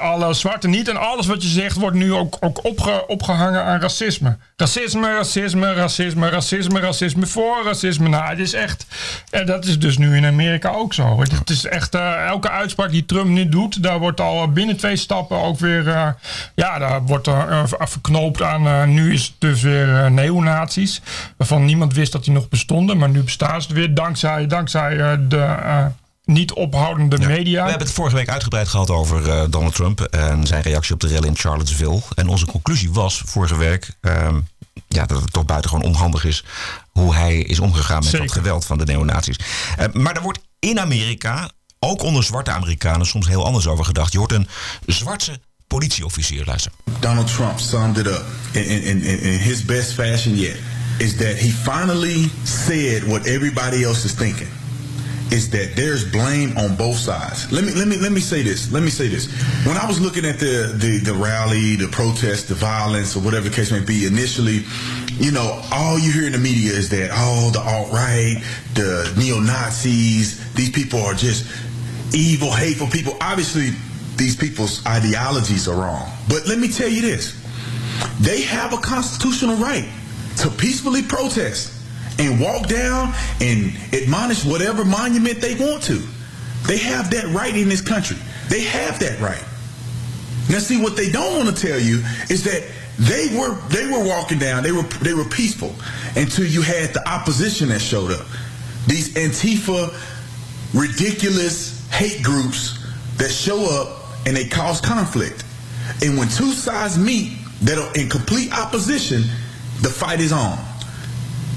alle 0.00 0.34
zwarte 0.34 0.68
niet. 0.68 0.88
En 0.88 0.96
alles 0.96 1.26
wat 1.26 1.42
je 1.42 1.48
zegt 1.48 1.76
wordt 1.76 1.96
nu 1.96 2.12
ook, 2.12 2.36
ook 2.40 2.64
opge, 2.64 3.06
opgehangen 3.06 3.64
aan 3.64 3.80
racisme. 3.80 4.36
Racisme, 4.56 5.14
racisme, 5.14 5.74
racisme, 5.74 5.89
racisme, 6.30 6.80
racisme 6.80 7.26
voor 7.26 7.64
racisme. 7.64 8.08
Nou, 8.08 8.24
het 8.28 8.38
is 8.38 8.52
echt... 8.52 8.86
En 9.30 9.46
dat 9.46 9.64
is 9.64 9.78
dus 9.78 9.98
nu 9.98 10.16
in 10.16 10.26
Amerika 10.26 10.70
ook 10.70 10.94
zo. 10.94 11.20
Het, 11.20 11.30
het 11.32 11.50
is 11.50 11.64
echt... 11.64 11.94
eh, 11.94 12.26
elke 12.26 12.50
uitspraak 12.50 12.90
die 12.90 13.06
Trump 13.06 13.28
nu 13.28 13.48
doet... 13.48 13.82
daar 13.82 13.98
wordt 13.98 14.20
al 14.20 14.48
binnen 14.52 14.76
twee 14.76 14.96
stappen 14.96 15.36
ook 15.42 15.58
weer... 15.58 15.88
eh, 15.88 16.08
ja, 16.54 16.78
daar 16.78 17.02
wordt 17.02 17.26
er 17.26 17.48
eh, 17.48 17.62
verknoopt 17.78 18.42
aan... 18.42 18.66
eh, 18.66 18.84
nu 18.84 19.12
is 19.12 19.22
het 19.24 19.34
dus 19.38 19.62
weer 19.62 19.96
eh, 20.04 20.10
neonazies. 20.10 21.00
Waarvan 21.36 21.64
niemand 21.64 21.94
wist 21.94 22.12
dat 22.12 22.24
die 22.24 22.32
nog 22.32 22.48
bestonden. 22.48 22.96
Maar 22.98 23.08
nu 23.10 23.22
bestaan 23.22 23.62
ze 23.62 23.74
weer 23.74 23.94
dankzij, 23.94 24.46
dankzij 24.46 24.98
eh, 24.98 25.18
de... 25.28 25.36
eh, 25.36 25.86
niet 26.24 26.52
ophoudende 26.52 27.18
media. 27.18 27.62
We 27.62 27.68
hebben 27.68 27.86
het 27.86 27.96
vorige 27.96 28.16
week 28.16 28.28
uitgebreid 28.28 28.68
gehad 28.68 28.90
over 28.90 29.30
eh, 29.30 29.42
Donald 29.50 29.74
Trump 29.74 30.00
en 30.00 30.46
zijn 30.46 30.62
reactie 30.62 30.94
op 30.94 31.00
de 31.00 31.06
rel 31.06 31.24
in 31.24 31.36
Charlottesville. 31.36 32.00
En 32.14 32.28
onze 32.28 32.46
conclusie 32.46 32.92
was 32.92 33.22
vorige 33.26 33.56
week 33.56 33.90
ehm, 34.00 34.38
ja, 34.94 35.06
dat 35.06 35.20
het 35.20 35.32
toch 35.32 35.44
buitengewoon 35.44 35.84
onhandig 35.84 36.24
is 36.24 36.44
hoe 36.90 37.14
hij 37.14 37.38
is 37.38 37.60
omgegaan 37.60 37.98
met 37.98 38.08
Zeker. 38.08 38.26
dat 38.26 38.36
geweld 38.36 38.64
van 38.64 38.78
de 38.78 38.84
neonazies. 38.84 39.36
Eh, 39.76 39.86
maar 39.92 40.16
er 40.16 40.22
wordt 40.22 40.38
in 40.58 40.80
Amerika, 40.80 41.50
ook 41.78 42.02
onder 42.02 42.24
zwarte 42.24 42.50
Amerikanen, 42.50 43.06
soms 43.06 43.28
heel 43.28 43.44
anders 43.44 43.66
over 43.66 43.84
gedacht. 43.84 44.12
Je 44.12 44.18
hoort 44.18 44.32
een 44.32 44.48
zwarte 44.86 45.40
politieofficier 45.66 46.44
luisteren. 46.44 46.78
Donald 47.00 47.34
Trump 47.34 47.58
summed 47.58 47.98
it 47.98 48.06
up 48.06 48.24
in, 48.52 48.64
in, 48.64 48.82
in, 48.82 49.20
in 49.20 49.38
his 49.38 49.64
best 49.64 49.92
fashion 49.92 50.36
yet 50.36 50.56
is 50.96 51.16
that 51.16 51.38
he 51.38 51.50
finally 51.50 52.30
said 52.44 53.04
what 53.06 53.24
everybody 53.24 53.84
else 53.84 54.04
is 54.04 54.12
thinking 54.12 54.48
is 55.32 55.48
that 55.50 55.76
there's 55.76 56.10
blame 56.10 56.56
on 56.58 56.74
both 56.76 56.96
sides. 56.96 57.50
Let 57.52 57.64
me 57.64 57.72
let 57.72 57.86
me 57.86 57.96
let 57.96 58.12
me 58.12 58.20
say 58.20 58.42
this. 58.42 58.72
Let 58.72 58.82
me 58.82 58.90
say 58.90 59.08
this. 59.08 59.30
When 59.64 59.76
I 59.76 59.86
was 59.86 60.00
looking 60.00 60.24
at 60.24 60.38
the 60.38 60.74
the, 60.74 60.98
the 60.98 61.14
rally, 61.14 61.76
the 61.76 61.88
protest, 61.88 62.48
the 62.48 62.54
violence, 62.54 63.16
or 63.16 63.20
whatever 63.20 63.48
the 63.48 63.54
case 63.54 63.70
may 63.70 63.80
be, 63.80 64.06
initially, 64.06 64.64
you 65.18 65.30
know, 65.30 65.62
all 65.72 65.98
you 65.98 66.12
hear 66.12 66.26
in 66.26 66.32
the 66.32 66.38
media 66.38 66.72
is 66.72 66.88
that 66.90 67.10
oh, 67.12 67.50
the 67.52 67.60
alt 67.60 67.92
right, 67.92 68.42
the 68.74 69.12
neo 69.16 69.38
Nazis, 69.38 70.52
these 70.54 70.70
people 70.70 71.00
are 71.00 71.14
just 71.14 71.46
evil, 72.14 72.50
hateful 72.50 72.88
people. 72.88 73.16
Obviously, 73.20 73.70
these 74.16 74.36
people's 74.36 74.84
ideologies 74.86 75.68
are 75.68 75.76
wrong. 75.76 76.10
But 76.28 76.46
let 76.46 76.58
me 76.58 76.68
tell 76.68 76.88
you 76.88 77.02
this: 77.02 77.38
they 78.20 78.42
have 78.42 78.72
a 78.72 78.78
constitutional 78.78 79.56
right 79.56 79.88
to 80.38 80.50
peacefully 80.50 81.02
protest 81.02 81.79
and 82.20 82.38
walk 82.40 82.68
down 82.68 83.14
and 83.40 83.72
admonish 83.92 84.44
whatever 84.44 84.84
monument 84.84 85.40
they 85.40 85.54
want 85.54 85.82
to. 85.84 86.02
They 86.66 86.76
have 86.78 87.10
that 87.10 87.24
right 87.34 87.56
in 87.56 87.68
this 87.68 87.80
country. 87.80 88.18
They 88.48 88.60
have 88.60 88.98
that 89.00 89.18
right. 89.20 89.42
Now, 90.50 90.58
see 90.58 90.80
what 90.80 90.96
they 90.96 91.10
don't 91.10 91.44
want 91.44 91.56
to 91.56 91.66
tell 91.66 91.78
you 91.78 92.02
is 92.28 92.44
that 92.44 92.68
they 92.98 93.34
were 93.36 93.54
they 93.68 93.86
were 93.86 94.04
walking 94.04 94.38
down. 94.38 94.62
They 94.62 94.72
were 94.72 94.82
they 95.02 95.14
were 95.14 95.24
peaceful 95.24 95.74
until 96.16 96.44
you 96.44 96.60
had 96.60 96.92
the 96.92 97.08
opposition 97.08 97.68
that 97.70 97.80
showed 97.80 98.10
up. 98.12 98.26
These 98.86 99.14
Antifa 99.14 99.94
ridiculous 100.74 101.88
hate 101.90 102.22
groups 102.22 102.78
that 103.16 103.30
show 103.30 103.64
up 103.80 104.26
and 104.26 104.36
they 104.36 104.46
cause 104.46 104.80
conflict. 104.80 105.44
And 106.02 106.18
when 106.18 106.28
two 106.28 106.52
sides 106.52 106.98
meet 106.98 107.38
that 107.62 107.78
are 107.78 107.92
in 107.98 108.08
complete 108.08 108.52
opposition, 108.52 109.22
the 109.80 109.88
fight 109.88 110.20
is 110.20 110.32
on. 110.32 110.58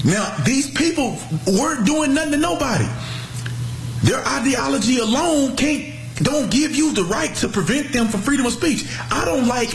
Now, 0.03 0.35
these 0.43 0.69
people 0.69 1.17
weren't 1.47 1.85
doing 1.85 2.13
nothing 2.13 2.33
to 2.33 2.37
nobody. 2.37 2.87
Their 4.03 4.25
ideology 4.27 4.99
alone 4.99 5.55
can't 5.55 5.93
don't 6.17 6.51
give 6.51 6.75
you 6.75 6.93
the 6.93 7.03
right 7.05 7.33
to 7.37 7.47
prevent 7.47 7.91
them 7.91 8.07
from 8.07 8.21
freedom 8.21 8.45
of 8.45 8.53
speech. 8.53 8.85
I 9.09 9.25
don't 9.25 9.47
like 9.47 9.73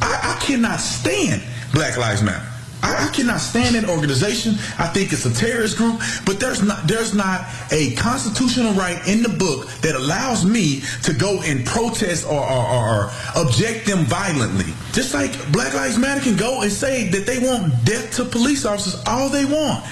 I, 0.00 0.36
I 0.36 0.44
cannot 0.44 0.80
stand 0.80 1.42
Black 1.72 1.96
Lives 1.96 2.22
Matter. 2.22 2.49
I, 2.82 3.08
I 3.08 3.12
cannot 3.12 3.40
stand 3.40 3.74
that 3.74 3.88
organization. 3.88 4.54
I 4.78 4.86
think 4.86 5.12
it's 5.12 5.26
a 5.26 5.34
terrorist 5.34 5.76
group, 5.76 6.00
but 6.24 6.40
there's 6.40 6.62
not 6.62 6.86
there's 6.86 7.14
not 7.14 7.46
a 7.70 7.94
constitutional 7.94 8.72
right 8.72 9.00
in 9.06 9.22
the 9.22 9.28
book 9.28 9.68
that 9.82 9.94
allows 9.94 10.44
me 10.44 10.82
to 11.02 11.12
go 11.12 11.40
and 11.42 11.64
protest 11.66 12.26
or, 12.26 12.40
or, 12.40 12.66
or, 12.66 13.10
object 13.36 13.86
them 13.86 14.04
violently. 14.04 14.72
Just 14.92 15.14
like 15.14 15.30
Black 15.52 15.74
Lives 15.74 15.98
Matter 15.98 16.20
can 16.20 16.36
go 16.36 16.62
and 16.62 16.72
say 16.72 17.08
that 17.08 17.26
they 17.26 17.38
want 17.38 17.84
death 17.84 18.16
to 18.16 18.24
police 18.24 18.64
officers 18.64 19.02
all 19.06 19.28
they 19.28 19.44
want. 19.44 19.84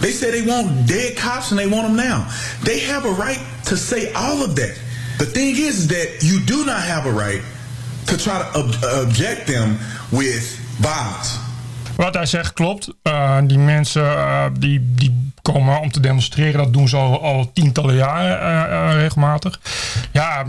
They 0.00 0.10
say 0.10 0.30
they 0.30 0.46
want 0.46 0.86
dead 0.86 1.16
cops 1.16 1.50
and 1.50 1.58
they 1.58 1.66
want 1.66 1.86
them 1.86 1.96
now. 1.96 2.30
They 2.62 2.80
have 2.80 3.06
a 3.06 3.12
right 3.12 3.42
to 3.66 3.76
say 3.76 4.12
all 4.12 4.42
of 4.42 4.54
that. 4.56 4.78
The 5.18 5.24
thing 5.24 5.56
is, 5.56 5.80
is 5.80 5.88
that 5.88 6.22
you 6.22 6.44
do 6.44 6.66
not 6.66 6.82
have 6.82 7.06
a 7.06 7.12
right 7.12 7.42
to 8.06 8.18
try 8.18 8.38
to 8.38 8.58
ob- 8.58 9.06
object 9.06 9.46
them 9.46 9.78
with 10.12 10.58
violence. 10.78 11.45
Wat 11.96 12.14
hij 12.14 12.26
zegt 12.26 12.52
klopt. 12.52 12.94
Uh, 13.02 13.38
die 13.44 13.58
mensen 13.58 14.02
uh, 14.02 14.44
die, 14.58 14.94
die 14.94 15.32
komen 15.52 15.80
om 15.80 15.90
te 15.90 16.00
demonstreren. 16.00 16.58
Dat 16.58 16.72
doen 16.72 16.88
ze 16.88 16.96
al, 16.96 17.22
al 17.22 17.50
tientallen 17.52 17.94
jaren 17.94 18.70
uh, 18.70 19.00
regelmatig. 19.00 19.60
Ja, 20.12 20.44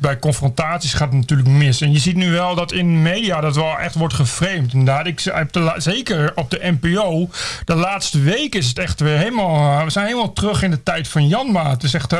bij 0.00 0.18
confrontaties 0.18 0.94
gaat 0.94 1.08
het 1.08 1.16
natuurlijk 1.16 1.48
mis. 1.48 1.80
En 1.80 1.92
je 1.92 1.98
ziet 1.98 2.16
nu 2.16 2.30
wel 2.30 2.54
dat 2.54 2.72
in 2.72 3.02
media 3.02 3.40
dat 3.40 3.54
wel 3.54 3.78
echt 3.78 3.94
wordt 3.94 4.14
geframed. 4.14 4.72
Inderdaad, 4.72 5.06
ik 5.06 5.20
heb 5.24 5.60
zeker 5.76 6.32
op 6.34 6.50
de 6.50 6.76
NPO. 6.80 7.28
De 7.64 7.74
laatste 7.74 8.20
week 8.20 8.54
is 8.54 8.68
het 8.68 8.78
echt 8.78 9.00
weer 9.00 9.16
helemaal... 9.16 9.84
we 9.84 9.90
zijn 9.90 10.06
helemaal 10.06 10.32
terug 10.32 10.62
in 10.62 10.70
de 10.70 10.82
tijd 10.82 11.08
van 11.08 11.28
Janma. 11.28 11.70
Het 11.70 11.82
is 11.82 11.94
echt 11.94 12.14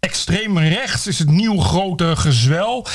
extreem 0.00 0.58
rechts. 0.58 1.06
is 1.06 1.18
het 1.18 1.30
nieuwe 1.30 1.62
grote 1.62 2.16
gezwel. 2.16 2.86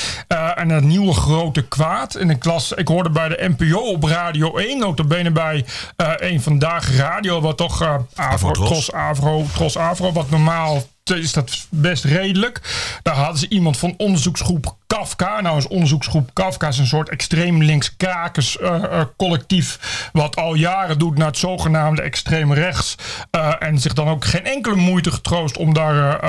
en 0.54 0.68
het 0.68 0.84
nieuwe 0.84 1.12
grote 1.12 1.62
kwaad. 1.62 2.14
En 2.14 2.30
ik, 2.30 2.44
las, 2.44 2.72
ik 2.72 2.88
hoorde 2.88 3.10
bij 3.10 3.28
de 3.28 3.54
NPO 3.56 3.78
op 3.78 4.04
Radio 4.04 4.56
1 4.56 4.78
notabene 4.78 5.30
bij 5.30 5.64
uh, 5.96 6.12
een 6.16 6.42
vandaag 6.42 6.96
radio, 6.96 7.40
wat 7.40 7.56
toch 7.56 8.04
Avro, 8.48 8.64
Tros 8.64 8.92
Avro, 8.92 9.44
Tros 9.52 9.76
Avro, 9.76 10.12
wat 10.12 10.30
normaal 10.30 10.82
is 11.10 11.32
dat 11.32 11.66
best 11.68 12.04
redelijk. 12.04 12.60
Daar 13.02 13.14
hadden 13.14 13.38
ze 13.38 13.48
iemand 13.48 13.76
van 13.76 13.94
onderzoeksgroep 13.96 14.76
Kafka. 14.86 15.40
Nou 15.40 15.58
is 15.58 15.68
onderzoeksgroep 15.68 16.30
Kafka 16.32 16.68
is 16.68 16.78
een 16.78 16.86
soort 16.86 17.08
extreem 17.08 17.62
links 17.62 17.96
krakers 17.96 18.56
uh, 18.60 18.68
uh, 18.68 19.00
collectief. 19.16 19.78
Wat 20.12 20.36
al 20.36 20.54
jaren 20.54 20.98
doet 20.98 21.18
naar 21.18 21.26
het 21.26 21.38
zogenaamde 21.38 22.02
extreem 22.02 22.52
rechts. 22.52 22.94
Uh, 23.36 23.52
en 23.58 23.78
zich 23.78 23.92
dan 23.92 24.08
ook 24.08 24.24
geen 24.24 24.44
enkele 24.44 24.76
moeite 24.76 25.10
getroost 25.10 25.56
om 25.56 25.74
daar 25.74 26.20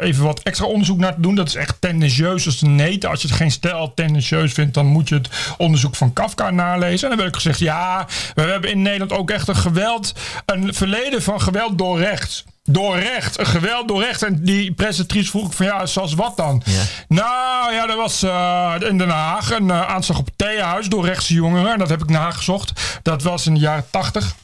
even 0.00 0.24
wat 0.24 0.40
extra 0.42 0.66
onderzoek 0.66 0.98
naar 0.98 1.14
te 1.14 1.20
doen. 1.20 1.34
Dat 1.34 1.48
is 1.48 1.54
echt 1.54 1.76
tendentieus 1.80 2.46
als 2.46 2.58
de 2.58 2.66
neten. 2.66 3.10
Als 3.10 3.22
je 3.22 3.28
het 3.28 3.36
geen 3.36 3.50
stijl 3.50 3.94
tendentieus 3.94 4.52
vindt, 4.52 4.74
dan 4.74 4.86
moet 4.86 5.08
je 5.08 5.14
het 5.14 5.28
onderzoek 5.56 5.96
van 5.96 6.12
Kafka 6.12 6.50
nalezen. 6.50 7.02
En 7.02 7.08
dan 7.08 7.24
werd 7.24 7.28
ik 7.28 7.42
gezegd, 7.42 7.58
ja, 7.58 8.06
we 8.34 8.42
hebben 8.42 8.70
in 8.70 8.82
Nederland 8.82 9.12
ook 9.12 9.30
echt 9.30 9.48
een 9.48 9.56
geweld, 9.56 10.14
een 10.46 10.74
verleden 10.74 11.22
van 11.22 11.40
geweld 11.40 11.78
door 11.78 11.98
rechts 11.98 12.44
door 12.70 12.98
recht, 12.98 13.38
een 13.38 13.46
geweld 13.46 13.88
door 13.88 14.02
recht. 14.02 14.22
En 14.22 14.44
die 14.44 14.72
presentatrice 14.72 15.30
vroeg 15.30 15.54
van 15.54 15.66
ja, 15.66 15.86
zoals 15.86 16.14
wat 16.14 16.36
dan? 16.36 16.62
Ja. 16.64 16.82
Nou 17.08 17.72
ja, 17.72 17.88
er 17.88 17.96
was 17.96 18.22
uh, 18.22 18.74
in 18.78 18.98
Den 18.98 19.08
Haag 19.08 19.50
een 19.50 19.68
uh, 19.68 19.88
aanslag 19.88 20.18
op 20.18 20.24
het 20.24 20.38
theehuis 20.38 20.88
door 20.88 21.04
rechtse 21.04 21.34
jongeren. 21.34 21.72
En 21.72 21.78
dat 21.78 21.88
heb 21.88 22.02
ik 22.02 22.08
nagezocht. 22.08 22.72
Dat 23.02 23.22
was 23.22 23.46
in 23.46 23.54
de 23.54 23.60
jaren 23.60 23.86
tachtig. 23.90 24.34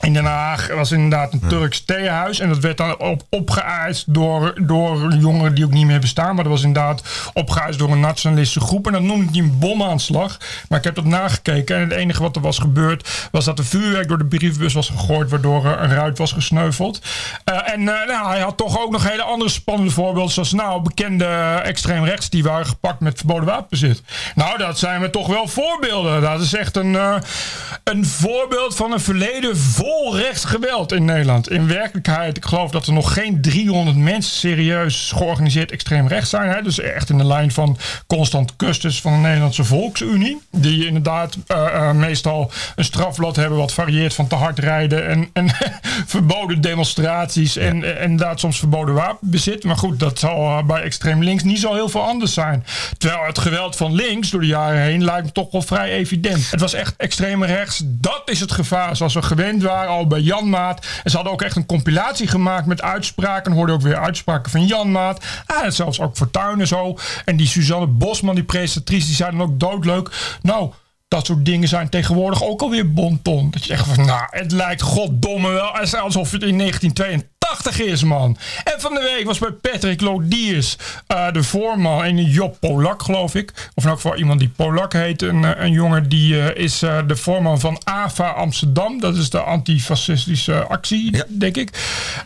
In 0.00 0.12
Den 0.12 0.24
Haag 0.24 0.68
was 0.74 0.92
inderdaad 0.92 1.32
een 1.32 1.42
Turks 1.48 1.84
theehuis. 1.84 2.40
En 2.40 2.48
dat 2.48 2.58
werd 2.58 2.76
dan 2.76 2.98
op, 2.98 3.22
opgeëist 3.30 4.14
door, 4.14 4.54
door 4.66 5.12
jongeren 5.12 5.54
die 5.54 5.64
ook 5.64 5.70
niet 5.70 5.86
meer 5.86 6.00
bestaan. 6.00 6.34
Maar 6.34 6.44
dat 6.44 6.52
was 6.52 6.62
inderdaad 6.62 7.02
opgeëist 7.32 7.78
door 7.78 7.90
een 7.90 8.00
nationalistische 8.00 8.68
groep. 8.68 8.86
En 8.86 8.92
dat 8.92 9.02
noemde 9.02 9.28
ik 9.32 9.44
een 9.44 9.58
bomaanslag. 9.58 10.38
Maar 10.68 10.78
ik 10.78 10.84
heb 10.84 10.94
dat 10.94 11.04
nagekeken. 11.04 11.76
En 11.76 11.82
het 11.82 11.92
enige 11.92 12.22
wat 12.22 12.36
er 12.36 12.42
was 12.42 12.58
gebeurd 12.58 13.28
was 13.30 13.44
dat 13.44 13.58
er 13.58 13.64
vuurwerk 13.64 14.08
door 14.08 14.18
de 14.18 14.24
briefbus 14.24 14.72
was 14.72 14.88
gegooid. 14.88 15.30
Waardoor 15.30 15.64
een 15.66 15.94
ruit 15.94 16.18
was 16.18 16.32
gesneuveld. 16.32 17.02
Uh, 17.44 17.72
en 17.72 17.80
uh, 17.80 17.86
nou, 17.86 18.28
hij 18.28 18.40
had 18.40 18.56
toch 18.56 18.80
ook 18.80 18.90
nog 18.90 19.08
hele 19.08 19.22
andere 19.22 19.50
spannende 19.50 19.90
voorbeelden. 19.90 20.32
Zoals 20.32 20.52
nou, 20.52 20.82
bekende 20.82 21.24
extreem 21.64 22.04
rechts 22.04 22.30
die 22.30 22.42
waren 22.42 22.66
gepakt 22.66 23.00
met 23.00 23.18
verboden 23.18 23.44
wapenbezit. 23.44 24.02
Nou, 24.34 24.58
dat 24.58 24.78
zijn 24.78 25.00
we 25.00 25.10
toch 25.10 25.26
wel 25.26 25.48
voorbeelden. 25.48 26.20
Dat 26.20 26.40
is 26.40 26.54
echt 26.54 26.76
een, 26.76 26.92
uh, 26.92 27.14
een 27.84 28.06
voorbeeld 28.06 28.76
van 28.76 28.92
een 28.92 29.00
verleden 29.00 29.56
vol 29.88 30.16
rechtsgeweld 30.16 30.92
in 30.92 31.04
Nederland. 31.04 31.50
In 31.50 31.68
werkelijkheid, 31.68 32.36
ik 32.36 32.44
geloof 32.44 32.70
dat 32.70 32.86
er 32.86 32.92
nog 32.92 33.12
geen 33.12 33.40
300 33.40 33.96
mensen 33.96 34.36
serieus 34.36 35.12
georganiseerd 35.16 35.70
extreem 35.70 36.06
rechts 36.06 36.30
zijn. 36.30 36.50
Hè? 36.50 36.62
Dus 36.62 36.80
echt 36.80 37.10
in 37.10 37.18
de 37.18 37.24
lijn 37.24 37.52
van 37.52 37.78
Constant 38.06 38.56
Kustus 38.56 39.00
van 39.00 39.12
de 39.12 39.18
Nederlandse 39.18 39.64
Volksunie. 39.64 40.40
Die 40.50 40.86
inderdaad 40.86 41.36
uh, 41.46 41.56
uh, 41.56 41.92
meestal 41.92 42.50
een 42.76 42.84
strafblad 42.84 43.36
hebben 43.36 43.58
wat 43.58 43.72
varieert 43.72 44.14
van 44.14 44.26
te 44.26 44.34
hard 44.34 44.58
rijden 44.58 45.08
en, 45.08 45.30
en 45.32 45.50
verboden 46.06 46.60
demonstraties 46.60 47.56
en, 47.56 47.84
en 47.84 48.02
inderdaad 48.02 48.40
soms 48.40 48.58
verboden 48.58 48.94
wapenbezit. 48.94 49.64
Maar 49.64 49.76
goed, 49.76 50.00
dat 50.00 50.18
zal 50.18 50.64
bij 50.64 50.82
extreem 50.82 51.22
links 51.22 51.42
niet 51.42 51.60
zo 51.60 51.74
heel 51.74 51.88
veel 51.88 52.02
anders 52.02 52.34
zijn. 52.34 52.64
Terwijl 52.98 53.26
het 53.26 53.38
geweld 53.38 53.76
van 53.76 53.94
links 53.94 54.30
door 54.30 54.40
de 54.40 54.46
jaren 54.46 54.80
heen 54.80 55.04
lijkt 55.04 55.24
me 55.26 55.32
toch 55.32 55.50
wel 55.50 55.62
vrij 55.62 55.90
evident. 55.90 56.50
Het 56.50 56.60
was 56.60 56.72
echt 56.72 56.94
extreem 56.96 57.44
rechts. 57.44 57.82
Dat 57.84 58.22
is 58.24 58.40
het 58.40 58.52
gevaar 58.52 58.96
zoals 58.96 59.14
we 59.14 59.22
gewend 59.22 59.62
waren 59.62 59.76
al 59.86 60.06
bij 60.06 60.20
Janmaat. 60.20 60.86
En 61.04 61.10
ze 61.10 61.16
hadden 61.16 61.34
ook 61.34 61.42
echt 61.42 61.56
een 61.56 61.66
compilatie 61.66 62.26
gemaakt 62.26 62.66
met 62.66 62.82
uitspraken. 62.82 63.52
Hoorde 63.52 63.72
ook 63.72 63.80
weer 63.80 63.98
uitspraken 63.98 64.50
van 64.50 64.66
Janmaat. 64.66 65.24
Ah, 65.46 65.64
en 65.64 65.72
zelfs 65.72 66.00
ook 66.00 66.16
Fortuyn 66.16 66.60
en 66.60 66.66
zo. 66.66 66.96
En 67.24 67.36
die 67.36 67.46
Suzanne 67.46 67.86
Bosman, 67.86 68.34
die 68.34 68.44
presentatrice, 68.44 69.06
die 69.06 69.14
zei 69.14 69.30
dan 69.30 69.42
ook 69.42 69.60
doodleuk. 69.60 70.38
Nou, 70.42 70.72
dat 71.08 71.26
soort 71.26 71.44
dingen 71.44 71.68
zijn 71.68 71.88
tegenwoordig 71.88 72.44
ook 72.44 72.62
alweer 72.62 72.92
bonton. 72.92 73.50
Dat 73.50 73.64
je 73.64 73.72
echt 73.72 73.86
van, 73.86 74.06
nou, 74.06 74.26
het 74.30 74.52
lijkt 74.52 74.82
goddomme 74.82 75.50
wel 75.50 75.76
alsof 75.76 76.30
het 76.30 76.42
in 76.42 76.58
1982 76.58 77.37
is, 77.76 78.02
man. 78.02 78.36
En 78.64 78.80
van 78.80 78.94
de 78.94 79.00
week 79.00 79.24
was 79.26 79.38
bij 79.38 79.50
Patrick 79.50 80.00
Lodiers, 80.00 80.76
uh, 81.08 81.32
de 81.32 81.42
voorman, 81.42 82.04
en 82.04 82.24
Job 82.24 82.56
Polak, 82.60 83.02
geloof 83.02 83.34
ik. 83.34 83.70
Of 83.74 83.84
in 83.84 83.90
elk 83.90 84.00
geval 84.00 84.16
iemand 84.16 84.40
die 84.40 84.48
Polak 84.48 84.92
heet. 84.92 85.22
Een, 85.22 85.44
eh, 85.44 85.64
een 85.64 85.72
jongen 85.72 86.08
die 86.08 86.34
uh, 86.34 86.54
is 86.54 86.82
uh, 86.82 86.98
de 87.06 87.16
voorman 87.16 87.60
van 87.60 87.80
AVA 87.84 88.30
Amsterdam. 88.30 89.00
Dat 89.00 89.16
is 89.16 89.30
de 89.30 89.40
antifascistische 89.40 90.62
actie, 90.62 91.16
ja. 91.16 91.24
denk 91.28 91.56
ik. 91.56 91.70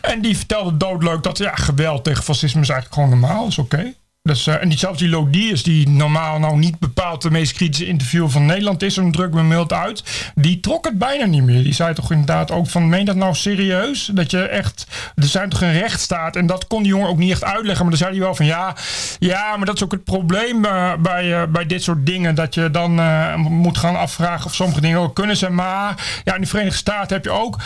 En 0.01 0.21
die 0.21 0.37
vertelde 0.37 0.77
doodleuk 0.77 1.23
dat 1.23 1.37
ja, 1.37 1.55
geweld 1.55 2.03
tegen 2.03 2.23
fascisme 2.23 2.61
is 2.61 2.69
eigenlijk 2.69 3.01
gewoon 3.01 3.19
normaal. 3.19 3.47
is 3.47 3.57
oké. 3.57 3.75
Okay. 3.75 3.95
Dus, 4.29 4.47
en 4.47 4.69
die, 4.69 4.77
zelfs 4.77 4.99
die 4.99 5.09
Lodiers, 5.09 5.63
die 5.63 5.89
normaal 5.89 6.39
nou 6.39 6.57
niet 6.57 6.79
bepaald 6.79 7.21
de 7.21 7.31
meest 7.31 7.53
kritische 7.53 7.85
interview 7.85 8.29
van 8.29 8.45
Nederland 8.45 8.83
is, 8.83 8.97
en 8.97 9.11
druk 9.11 9.33
me 9.33 9.43
mild 9.43 9.73
uit, 9.73 10.03
die 10.35 10.59
trok 10.59 10.85
het 10.85 10.97
bijna 10.97 11.25
niet 11.25 11.43
meer. 11.43 11.63
Die 11.63 11.73
zei 11.73 11.93
toch 11.93 12.11
inderdaad 12.11 12.51
ook 12.51 12.69
van, 12.69 12.89
meen 12.89 13.05
dat 13.05 13.15
nou 13.15 13.35
serieus? 13.35 14.09
Dat 14.13 14.31
je 14.31 14.47
echt, 14.47 14.87
er 15.15 15.23
zijn 15.23 15.49
toch 15.49 15.61
een 15.61 15.71
rechtsstaat? 15.71 16.35
En 16.35 16.45
dat 16.45 16.67
kon 16.67 16.83
die 16.83 16.91
jongen 16.91 17.07
ook 17.07 17.17
niet 17.17 17.31
echt 17.31 17.43
uitleggen, 17.43 17.81
maar 17.81 17.89
dan 17.89 17.97
zei 17.97 18.11
hij 18.11 18.19
wel 18.19 18.35
van, 18.35 18.45
ja, 18.45 18.75
ja 19.19 19.57
maar 19.57 19.65
dat 19.65 19.75
is 19.75 19.83
ook 19.83 19.91
het 19.91 20.03
probleem 20.03 20.65
uh, 20.65 20.93
bij, 20.99 21.25
uh, 21.25 21.43
bij 21.49 21.65
dit 21.65 21.83
soort 21.83 22.05
dingen, 22.05 22.35
dat 22.35 22.53
je 22.53 22.71
dan 22.71 23.01
moet 23.37 23.77
gaan 23.77 23.95
afvragen 23.95 24.45
of 24.45 24.55
sommige 24.55 24.81
dingen 24.81 24.99
ook 24.99 25.15
kunnen 25.15 25.37
zijn. 25.37 25.55
Maar 25.55 26.21
ja, 26.23 26.35
in 26.35 26.41
de 26.41 26.47
Verenigde 26.47 26.77
Staten 26.77 27.15
heb 27.15 27.23
je 27.23 27.31
ook 27.31 27.61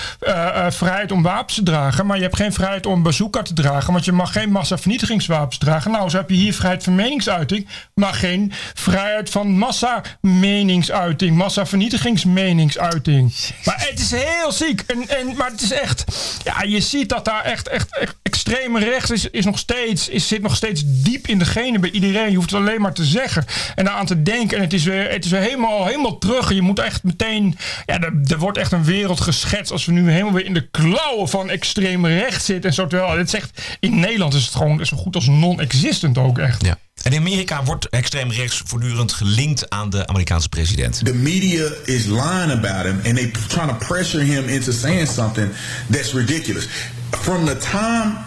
vrijheid 0.69 1.11
om 1.11 1.21
wapens 1.21 1.55
te 1.55 1.63
dragen, 1.63 2.05
maar 2.05 2.17
je 2.17 2.23
hebt 2.23 2.35
geen 2.35 2.53
vrijheid 2.53 2.85
om 2.85 3.03
bazooka 3.03 3.41
te 3.41 3.53
dragen, 3.53 3.93
want 3.93 4.05
je 4.05 4.11
mag 4.11 4.31
geen 4.31 4.51
massavernietigingswapens 4.51 5.57
dragen. 5.57 5.91
Nou, 5.91 6.09
zo 6.09 6.17
heb 6.17 6.29
je 6.29 6.35
hier 6.35 6.45
vrijheid 6.53 6.83
van 6.83 6.95
meningsuiting, 6.95 7.67
maar 7.93 8.13
geen 8.13 8.51
vrijheid 8.73 9.29
van 9.29 9.49
massa-meningsuiting, 9.49 11.37
massa-vernietigingsmeningsuiting. 11.37 13.33
Maar 13.63 13.85
het 13.89 13.99
is 13.99 14.11
heel 14.11 14.51
ziek. 14.51 14.83
En, 14.87 15.09
en, 15.09 15.35
maar 15.35 15.51
het 15.51 15.61
is 15.61 15.71
echt, 15.71 16.03
ja, 16.43 16.63
je 16.63 16.79
ziet 16.79 17.09
dat 17.09 17.25
daar 17.25 17.43
echt, 17.43 17.67
echt, 17.67 17.97
echt 17.97 18.15
extreme 18.21 18.79
rechts 18.79 19.11
is, 19.11 19.29
is 19.29 19.45
nog 19.45 19.59
steeds, 19.59 20.09
is, 20.09 20.27
zit 20.27 20.41
nog 20.41 20.55
steeds 20.55 20.83
diep 20.85 21.27
in 21.27 21.39
de 21.39 21.45
genen 21.45 21.81
bij 21.81 21.91
iedereen. 21.91 22.29
Je 22.29 22.35
hoeft 22.35 22.51
het 22.51 22.59
alleen 22.59 22.81
maar 22.81 22.93
te 22.93 23.05
zeggen 23.05 23.45
en 23.75 23.91
aan 23.91 24.05
te 24.05 24.23
denken. 24.23 24.57
En 24.57 24.63
het 24.63 24.73
is 24.73 24.83
weer, 24.83 25.09
het 25.09 25.25
is 25.25 25.31
weer 25.31 25.41
helemaal, 25.41 25.85
helemaal 25.85 26.17
terug. 26.17 26.53
Je 26.53 26.61
moet 26.61 26.79
echt 26.79 27.03
meteen, 27.03 27.57
ja, 27.85 27.99
er, 27.99 28.13
er 28.27 28.37
wordt 28.37 28.57
echt 28.57 28.71
een 28.71 28.83
wereld 28.83 29.21
geschetst 29.21 29.71
als 29.71 29.85
we 29.85 29.91
nu 29.91 30.11
helemaal 30.11 30.33
weer 30.33 30.45
in 30.45 30.53
de 30.53 30.67
klauwen 30.71 31.29
van 31.29 31.49
extreem 31.49 32.05
rechts 32.05 32.45
zitten 32.45 32.69
en 32.69 32.75
zo. 32.75 32.87
Terwijl 32.87 33.17
het 33.17 33.29
zegt, 33.29 33.77
in 33.79 33.99
Nederland 33.99 34.33
is 34.33 34.45
het 34.45 34.55
gewoon 34.55 34.85
zo 34.85 34.97
goed 34.97 35.15
als 35.15 35.27
non-existent 35.27 36.17
ook 36.17 36.36
echt. 36.39 36.65
Ja. 36.65 36.77
En 37.03 37.11
in 37.11 37.19
Amerika 37.19 37.63
wordt 37.63 37.89
extreem 37.89 38.31
rechts 38.31 38.61
voortdurend 38.65 39.13
gelinkt 39.13 39.69
aan 39.69 39.89
de 39.89 40.07
Amerikaanse 40.07 40.49
president. 40.49 41.05
The 41.05 41.13
media 41.13 41.69
is 41.85 42.05
lying 42.05 42.51
about 42.51 42.85
him 42.85 42.99
and 43.05 43.15
they 43.15 43.31
trying 43.47 43.69
to 43.69 43.85
pressure 43.85 44.23
him 44.23 44.47
into 44.47 44.71
saying 44.71 45.07
something 45.07 45.49
that's 45.89 46.13
ridiculous. 46.13 46.67
From 47.11 47.45
the 47.45 47.57
time, 47.57 48.17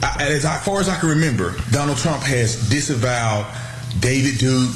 as 0.00 0.62
far 0.62 0.80
as 0.80 0.88
I 0.88 0.98
can 0.98 1.08
remember, 1.08 1.54
Donald 1.70 1.98
Trump 1.98 2.22
has 2.22 2.68
disavowed 2.68 3.44
David 3.98 4.38
Duke, 4.38 4.70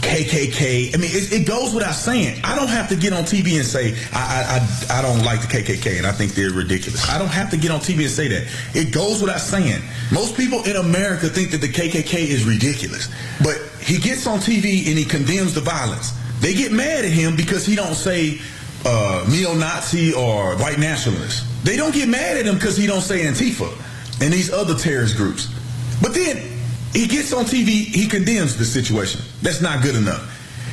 KKK. 0.00 0.94
I 0.94 0.98
mean, 0.98 1.10
it, 1.12 1.32
it, 1.32 1.46
goes 1.46 1.74
without 1.74 1.94
saying. 1.94 2.40
I 2.42 2.56
don't 2.56 2.68
have 2.68 2.88
to 2.88 2.96
get 2.96 3.12
on 3.12 3.24
TV 3.24 3.56
and 3.56 3.66
say 3.66 3.94
I, 4.12 4.58
I 4.90 4.98
I 4.98 5.02
don't 5.02 5.22
like 5.24 5.40
the 5.42 5.46
KKK 5.46 5.98
and 5.98 6.06
I 6.06 6.12
think 6.12 6.32
they're 6.32 6.50
ridiculous. 6.50 7.08
I 7.08 7.18
don't 7.18 7.28
have 7.28 7.50
to 7.50 7.56
get 7.56 7.70
on 7.70 7.80
TV 7.80 8.00
and 8.00 8.10
say 8.10 8.28
that. 8.28 8.48
It 8.74 8.92
goes 8.92 9.20
without 9.20 9.40
saying. 9.40 9.82
Most 10.10 10.36
people 10.36 10.62
in 10.64 10.76
America 10.76 11.28
think 11.28 11.50
that 11.50 11.60
the 11.60 11.68
KKK 11.68 12.14
is 12.14 12.44
ridiculous, 12.44 13.08
but 13.42 13.60
he 13.80 13.98
gets 13.98 14.26
on 14.26 14.38
TV 14.38 14.88
and 14.88 14.98
he 14.98 15.04
condemns 15.04 15.54
the 15.54 15.60
violence. 15.60 16.12
They 16.40 16.54
get 16.54 16.72
mad 16.72 17.04
at 17.04 17.12
him 17.12 17.36
because 17.36 17.66
he 17.66 17.76
don't 17.76 17.94
say 17.94 18.40
uh, 18.86 19.26
neo-Nazi 19.30 20.14
or 20.14 20.56
white 20.56 20.78
nationalist. 20.78 21.44
They 21.64 21.76
don't 21.76 21.92
get 21.94 22.08
mad 22.08 22.38
at 22.38 22.46
him 22.46 22.54
because 22.54 22.76
he 22.76 22.86
don't 22.86 23.02
say 23.02 23.24
Antifa 23.24 23.70
and 24.22 24.32
these 24.32 24.50
other 24.50 24.74
terrorist 24.74 25.16
groups. 25.16 25.48
But 26.00 26.14
then 26.14 26.59
he 26.92 27.06
gets 27.06 27.32
on 27.32 27.44
TV, 27.44 27.84
he 27.86 28.06
condemns 28.06 28.56
the 28.56 28.64
situation. 28.64 29.20
That's 29.42 29.60
not 29.60 29.82
good 29.82 29.94
enough. 29.94 30.22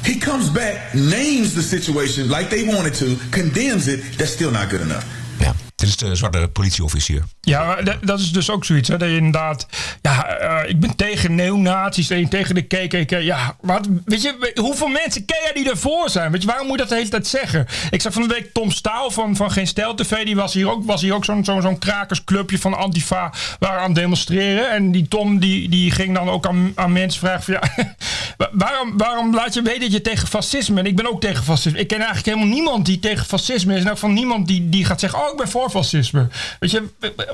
He 0.06 0.20
comes 0.20 0.50
back, 0.50 0.94
names 0.96 1.54
the 1.54 1.62
situation 1.62 2.30
like 2.30 2.50
they 2.50 2.64
wanted 2.64 2.94
to, 2.96 3.18
condemns 3.32 3.88
it. 3.88 4.02
That's 4.18 4.32
still 4.32 4.52
not 4.52 4.70
good 4.70 4.82
enough. 4.82 5.06
Ja. 5.42 5.54
Dit 5.78 5.90
is 5.90 5.98
de 5.98 6.16
zwarte 6.16 6.50
politieofficier. 6.54 7.24
Ja, 7.42 7.76
dat- 8.02 8.20
is 8.20 8.32
dus 8.32 8.50
ook 8.50 8.66
zoiets. 8.66 8.88
Hè, 8.90 8.98
dat 8.98 9.10
je 9.10 9.16
inderdaad. 9.16 9.68
Ja, 10.02 10.26
eh, 10.28 10.70
ik 10.70 10.80
ben 10.80 10.96
tegen 10.96 11.36
neonazies 11.36 12.10
en 12.10 12.30
tegen 12.30 12.56
de 12.56 12.62
KKK. 12.62 13.12
Ja, 13.22 13.56
wat, 13.62 13.88
weet 14.06 14.22
je, 14.22 14.52
hoeveel 14.56 14.88
mensen 14.88 15.26
ken 15.26 15.38
jij 15.44 15.54
die 15.54 15.70
ervoor 15.70 16.10
zijn? 16.10 16.32
Weet 16.32 16.42
je, 16.42 16.48
waarom 16.48 16.68
moet 16.68 16.76
je 16.76 16.82
dat 16.82 16.90
de 16.92 16.96
hele 16.98 17.10
tijd 17.10 17.28
zeggen? 17.28 17.68
Ik 17.90 18.02
zag 18.02 18.14
van 18.14 18.22
de 18.22 18.28
week 18.34 18.54
Tom 18.54 18.72
Staal 18.72 19.12
van, 19.12 19.36
van 19.36 19.52
Geen 19.52 19.68
Stijl 19.68 19.96
TV. 19.96 20.26
Die 20.26 20.36
was 20.36 20.54
hier 20.54 20.70
ook, 20.72 20.86
was 20.86 21.02
hier 21.02 21.14
ook 21.14 21.26
zo'n 21.26 21.46
zo'n 21.46 21.62
zo'n 21.62 21.80
krakersclubje 21.80 22.60
van 22.60 22.74
Antifa. 22.78 23.34
Waar 23.60 23.78
aan 23.78 23.86
het 23.86 23.96
demonstreren. 23.96 24.72
En 24.72 24.92
die 24.92 25.08
Tom 25.08 25.40
die, 25.40 25.70
die 25.70 25.92
ging 25.92 26.14
dan 26.16 26.30
ook 26.30 26.48
aan, 26.48 26.72
aan 26.76 26.92
mensen 26.92 27.20
vragen: 27.20 27.44
van, 27.44 27.54
ja, 27.54 27.94
wa- 28.38 28.50
waarom, 28.52 28.98
waarom 28.98 29.34
laat 29.36 29.54
je 29.54 29.62
weten 29.62 29.82
dat 29.82 29.92
je 29.92 30.02
tegen 30.02 30.28
fascisme. 30.28 30.80
En 30.80 30.86
ik 30.86 30.96
ben 30.96 31.10
ook 31.10 31.22
tegen 31.22 31.44
fascisme. 31.44 31.80
Ik 31.80 31.88
ken 31.88 31.98
eigenlijk 31.98 32.28
helemaal 32.28 32.54
niemand 32.56 32.86
die 32.86 33.00
tegen 33.00 33.26
fascisme 33.26 33.76
is. 33.76 33.84
En 33.84 33.92
ook 33.92 33.98
van 33.98 34.14
niemand 34.14 34.48
die, 34.48 34.70
die 34.70 34.86
gaat 34.86 35.00
zeggen: 35.00 35.20
Oh, 35.20 35.32
ik 35.32 35.38
ben 35.38 35.48
voor 35.50 35.66
fascisme. 35.70 36.28
Weet 36.60 36.72
je, 36.72 36.84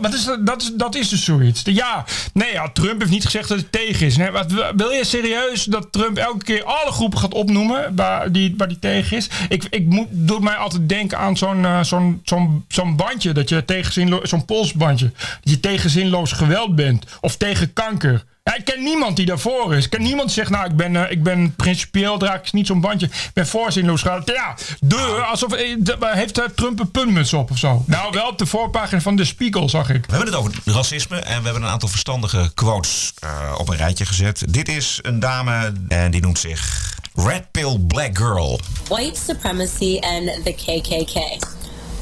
wat 0.01 0.13
is 0.13 0.29
dat, 0.39 0.61
is, 0.61 0.71
dat 0.73 0.95
is 0.95 1.09
dus 1.09 1.23
zoiets. 1.23 1.61
Ja, 1.63 2.05
nee, 2.33 2.51
ja, 2.51 2.69
Trump 2.69 2.99
heeft 2.99 3.11
niet 3.11 3.25
gezegd 3.25 3.49
dat 3.49 3.59
hij 3.59 3.67
tegen 3.69 4.05
is. 4.05 4.17
Nee, 4.17 4.31
wat, 4.31 4.51
wil 4.75 4.89
je 4.89 5.05
serieus 5.05 5.63
dat 5.63 5.87
Trump 5.91 6.17
elke 6.17 6.43
keer 6.43 6.63
alle 6.63 6.91
groepen 6.91 7.19
gaat 7.19 7.33
opnoemen 7.33 7.95
waar 7.95 8.31
die, 8.31 8.53
waar 8.57 8.67
die 8.67 8.79
tegen 8.79 9.17
is? 9.17 9.29
Ik, 9.49 9.63
ik 9.69 9.85
moet, 9.85 10.41
mij 10.41 10.55
altijd 10.55 10.89
denken 10.89 11.17
aan 11.17 11.37
zo'n 11.37 11.65
eh, 11.65 11.83
zo'n 11.83 12.21
zo'n 12.23 12.65
zo'n 12.67 12.95
bandje, 12.95 13.31
dat 13.31 13.49
je 13.49 13.65
tegen 13.65 13.93
zinlo- 13.93 14.25
zo'n 14.25 14.45
polsbandje, 14.45 15.11
dat 15.17 15.53
je 15.53 15.59
tegen 15.59 15.89
zinloos 15.89 16.31
geweld 16.31 16.75
bent 16.75 17.05
of 17.21 17.37
tegen 17.37 17.73
kanker. 17.73 18.23
Ja, 18.43 18.55
ik 18.55 18.65
ken 18.65 18.83
niemand 18.83 19.15
die 19.15 19.25
daarvoor 19.25 19.75
is. 19.75 19.83
Ik 19.85 19.89
ken 19.89 20.01
niemand 20.01 20.25
die 20.27 20.35
zegt, 20.37 20.49
nou, 20.49 20.65
ik 20.65 20.75
ben, 20.75 20.95
eh, 20.95 21.11
ik 21.11 21.23
ben 21.23 21.55
principieel, 21.55 22.17
draag 22.17 22.35
ik 22.39 22.53
niet 22.53 22.67
zo'n 22.67 22.81
bandje. 22.81 23.05
Ik 23.05 23.31
ben 23.33 23.47
voor 23.47 23.71
zinloos 23.71 24.01
geweld. 24.01 24.27
Ja, 24.29 24.55
de, 24.79 24.97
alsof, 25.31 25.53
eh, 25.53 25.75
de- 25.79 25.97
heeft 26.01 26.37
eh, 26.37 26.45
Trump 26.55 26.79
een 26.79 26.91
puntmuts 26.91 27.33
op 27.33 27.51
of 27.51 27.57
zo? 27.57 27.83
Nou, 27.87 28.11
wel 28.11 28.27
op 28.27 28.37
de 28.37 28.45
voorpagina 28.45 29.01
van 29.01 29.15
de 29.15 29.25
Spiegel, 29.25 29.69
zag 29.69 29.89
ik. 29.89 30.05
We 30.05 30.15
hebben 30.15 30.27
het 30.27 30.35
over 30.35 30.53
racisme 30.65 31.15
en 31.17 31.37
we 31.39 31.43
hebben 31.43 31.63
een 31.63 31.69
aantal 31.69 31.89
verstandige 31.89 32.51
quotes 32.53 33.13
eh, 33.19 33.29
op 33.57 33.69
een 33.69 33.77
rijtje 33.77 34.05
gezet. 34.05 34.43
Dit 34.53 34.67
is 34.69 34.99
een 35.01 35.19
dame 35.19 35.73
en 35.87 36.11
die 36.11 36.21
noemt 36.21 36.39
zich 36.39 36.93
Red 37.15 37.51
Pill 37.51 37.79
Black 37.79 38.17
Girl. 38.17 38.59
white 38.87 39.19
supremacy 39.27 39.99
and 39.99 40.45
the 40.45 40.51
KKK. 40.53 41.45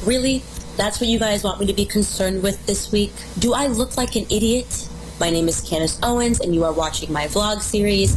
Really? 0.06 0.42
That's 0.76 0.98
what 0.98 1.08
you 1.10 1.18
guys 1.18 1.42
want 1.42 1.58
me 1.58 1.66
to 1.66 1.74
be 1.74 1.86
concerned 1.86 2.42
with 2.42 2.56
this 2.64 2.88
week? 2.90 3.10
Do 3.34 3.54
I 3.54 3.68
look 3.68 3.96
like 3.96 4.18
an 4.18 4.24
idiot? 4.28 4.90
My 5.20 5.30
name 5.30 5.48
is 5.48 5.60
Candace 5.60 5.98
Owens, 6.02 6.40
and 6.40 6.54
you 6.54 6.64
are 6.64 6.72
watching 6.72 7.12
my 7.12 7.26
vlog 7.26 7.60
series. 7.60 8.16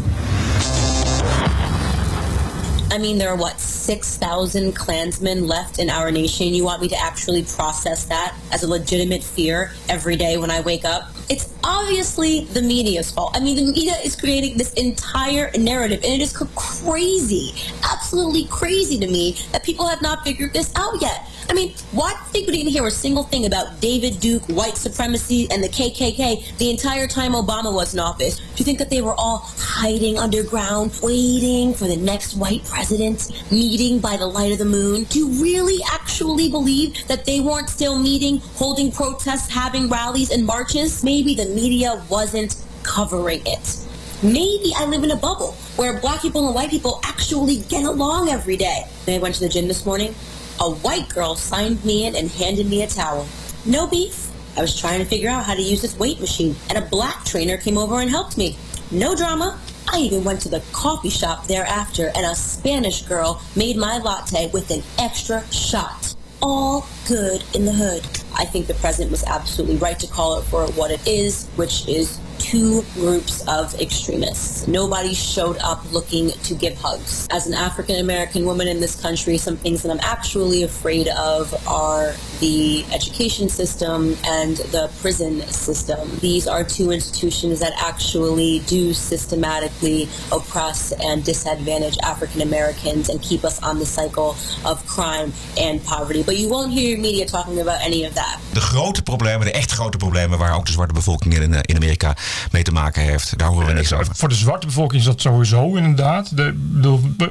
I 2.92 2.98
mean, 2.98 3.18
there 3.18 3.30
are 3.30 3.36
what, 3.36 3.60
6,000 3.60 4.74
Klansmen 4.74 5.48
left 5.48 5.80
in 5.80 5.90
our 5.90 6.10
nation? 6.12 6.54
You 6.54 6.64
want 6.64 6.82
me 6.82 6.88
to 6.88 6.98
actually 6.98 7.44
process 7.44 8.06
that 8.06 8.36
as 8.52 8.64
a 8.64 8.68
legitimate 8.68 9.22
fear 9.24 9.74
every 9.90 10.16
day 10.16 10.38
when 10.38 10.50
I 10.50 10.62
wake 10.62 10.86
up? 10.86 11.10
It's 11.30 11.54
obviously 11.64 12.46
the 12.46 12.62
media's 12.62 13.12
fault. 13.12 13.36
I 13.36 13.40
mean, 13.40 13.58
the 13.58 13.72
media 13.72 13.94
is 14.04 14.16
creating 14.16 14.58
this 14.58 14.74
entire 14.74 15.52
narrative, 15.58 16.04
and 16.04 16.14
it 16.14 16.22
is 16.22 16.36
crazy, 16.56 17.54
absolutely 17.84 18.46
crazy 18.46 18.98
to 19.00 19.08
me 19.08 19.38
that 19.52 19.64
people 19.64 19.86
have 19.88 20.02
not 20.02 20.24
figured 20.24 20.54
this 20.54 20.72
out 20.76 21.02
yet. 21.02 21.30
I 21.48 21.54
mean, 21.54 21.74
why 21.92 22.12
do 22.12 22.18
you 22.18 22.26
think 22.32 22.48
we 22.48 22.54
didn't 22.58 22.72
hear 22.72 22.86
a 22.88 22.92
single 22.92 23.24
thing 23.24 23.46
about 23.46 23.80
David 23.80 24.20
Duke, 24.20 24.44
white 24.48 24.78
supremacy, 24.78 25.48
and 25.52 25.64
the 25.64 25.70
KKK 25.70 26.58
the 26.58 26.72
entire 26.72 27.08
time 27.08 27.34
Obama 27.34 27.74
was 27.74 27.94
in 27.94 28.00
office? 28.00 28.38
Do 28.38 28.44
you 28.58 28.66
think 28.66 28.80
that 28.80 28.90
they 28.90 29.02
were 29.02 29.14
all 29.14 29.38
hiding 29.58 30.18
underground, 30.18 30.98
waiting 31.04 31.74
for 31.74 31.86
the 31.86 31.98
next 31.98 32.36
white 32.36 32.64
president, 32.66 33.32
meeting 33.52 34.00
by 34.00 34.18
the 34.18 34.26
light 34.26 34.52
of 34.52 34.58
the 34.58 34.66
moon? 34.66 35.04
Do 35.06 35.20
you 35.20 35.44
really 35.44 35.84
actually 35.92 36.50
believe 36.50 37.08
that 37.08 37.26
they 37.26 37.42
weren't 37.42 37.70
still 37.70 38.00
meeting, 38.00 38.40
holding 38.56 38.92
protests, 38.92 39.48
having 39.48 39.88
rallies 39.88 40.32
and 40.32 40.46
marches? 40.46 41.04
Maybe 41.04 41.36
the 41.36 41.46
media 41.46 42.04
wasn't 42.10 42.56
covering 42.84 43.42
it. 43.46 43.78
Maybe 44.24 44.74
I 44.76 44.86
live 44.86 45.04
in 45.04 45.12
a 45.12 45.16
bubble 45.16 45.52
where 45.76 46.00
black 46.00 46.22
people 46.22 46.48
and 46.48 46.56
white 46.56 46.70
people 46.70 47.00
actually 47.04 47.58
get 47.58 47.84
along 47.84 48.30
every 48.30 48.58
day. 48.58 48.86
I 49.08 49.20
went 49.20 49.36
to 49.36 49.42
the 49.42 49.50
gym 49.50 49.68
this 49.68 49.86
morning, 49.86 50.16
a 50.60 50.70
white 50.70 51.10
girl 51.10 51.36
signed 51.36 51.84
me 51.84 52.06
in 52.06 52.16
and 52.16 52.30
handed 52.30 52.68
me 52.68 52.84
a 52.84 52.88
towel. 52.88 53.28
No 53.66 53.88
beef. 53.88 54.32
I 54.58 54.62
was 54.62 54.80
trying 54.80 55.00
to 55.00 55.06
figure 55.06 55.30
out 55.30 55.44
how 55.44 55.54
to 55.54 55.62
use 55.62 55.82
this 55.82 55.98
weight 56.00 56.20
machine, 56.20 56.56
and 56.70 56.78
a 56.78 56.88
black 56.88 57.26
trainer 57.26 57.58
came 57.58 57.78
over 57.78 58.00
and 58.00 58.10
helped 58.10 58.38
me. 58.38 58.58
No 58.92 59.16
drama. 59.16 59.60
I 59.92 60.00
even 60.00 60.24
went 60.24 60.42
to 60.42 60.50
the 60.50 60.64
coffee 60.72 61.10
shop 61.10 61.48
thereafter, 61.48 62.12
and 62.16 62.26
a 62.26 62.36
Spanish 62.36 63.02
girl 63.04 63.42
made 63.56 63.76
my 63.76 63.98
latte 63.98 64.50
with 64.52 64.72
an 64.72 64.82
extra 64.98 65.46
shot. 65.52 66.16
All 66.42 66.88
good 67.08 67.44
in 67.54 67.66
the 67.66 67.74
hood. 67.74 68.06
I 68.38 68.46
think 68.46 68.68
the 68.68 68.74
president 68.76 69.12
was 69.12 69.24
absolutely 69.26 69.78
right 69.78 70.00
to 70.00 70.08
call 70.08 70.40
it 70.40 70.44
for 70.44 70.68
what 70.72 70.92
it 70.92 71.06
is, 71.08 71.48
which 71.56 71.88
is 71.88 72.20
two 72.40 72.84
groups 72.94 73.48
of 73.48 73.74
extremists. 73.80 74.68
Nobody 74.68 75.14
showed 75.14 75.58
up 75.58 75.92
looking 75.92 76.30
to 76.30 76.56
give 76.56 76.78
hugs. 76.78 77.28
As 77.32 77.48
an 77.48 77.54
African 77.54 77.98
American 77.98 78.46
woman 78.46 78.68
in 78.68 78.80
this 78.80 79.00
country, 79.02 79.38
some 79.38 79.58
things 79.58 79.82
that 79.84 79.92
I'm 79.92 80.00
actually 80.02 80.64
afraid 80.64 81.08
of 81.10 81.54
are 81.68 82.14
the 82.40 82.86
education 82.94 83.50
system 83.50 84.16
and 84.26 84.58
the 84.72 84.92
prison 85.02 85.42
system. 85.42 86.10
These 86.20 86.48
are 86.48 86.64
two 86.64 86.92
institutions 86.92 87.60
that 87.60 87.74
actually 87.78 88.60
do 88.68 88.94
systematically 88.94 90.08
oppress 90.32 90.92
and 90.94 91.24
disadvantage 91.24 91.98
African 92.00 92.42
Americans 92.42 93.10
and 93.10 93.22
keep 93.22 93.44
us 93.44 93.62
on 93.62 93.80
the 93.80 93.86
cycle 93.86 94.36
of 94.66 94.86
crime 94.86 95.32
and 95.58 95.84
poverty. 95.84 96.24
But 96.24 96.38
you 96.38 96.50
won't 96.50 96.72
hear 96.72 96.98
media 96.98 97.26
talking 97.26 97.60
about 97.60 97.82
any 97.82 98.06
of 98.06 98.14
that. 98.14 98.40
De 98.54 98.62
grote 98.62 99.02
problemen, 99.02 99.46
de 99.46 99.52
echt 99.52 99.72
grote 99.72 99.98
problemen 99.98 100.38
waar 100.38 100.56
ook 100.56 100.66
de 100.66 100.72
zwarte 100.72 100.94
bevolking 100.94 101.34
in, 101.34 101.54
eh, 101.54 101.60
in 101.62 101.76
Amerika 101.76 102.16
mee 102.52 102.64
te 102.64 102.72
maken 102.72 103.02
heeft. 103.02 103.38
Daar 103.38 103.48
horen 103.48 103.68
we 103.68 103.74
niks 103.74 103.94
over. 103.94 104.16
Voor 104.16 104.30
de 104.30 104.36
zwarte 104.36 104.66
bevolking 104.66 105.00
is 105.00 105.08
dat 105.08 105.22
sowieso 105.22 105.76
inderdaad. 105.76 106.38
De, 106.38 106.54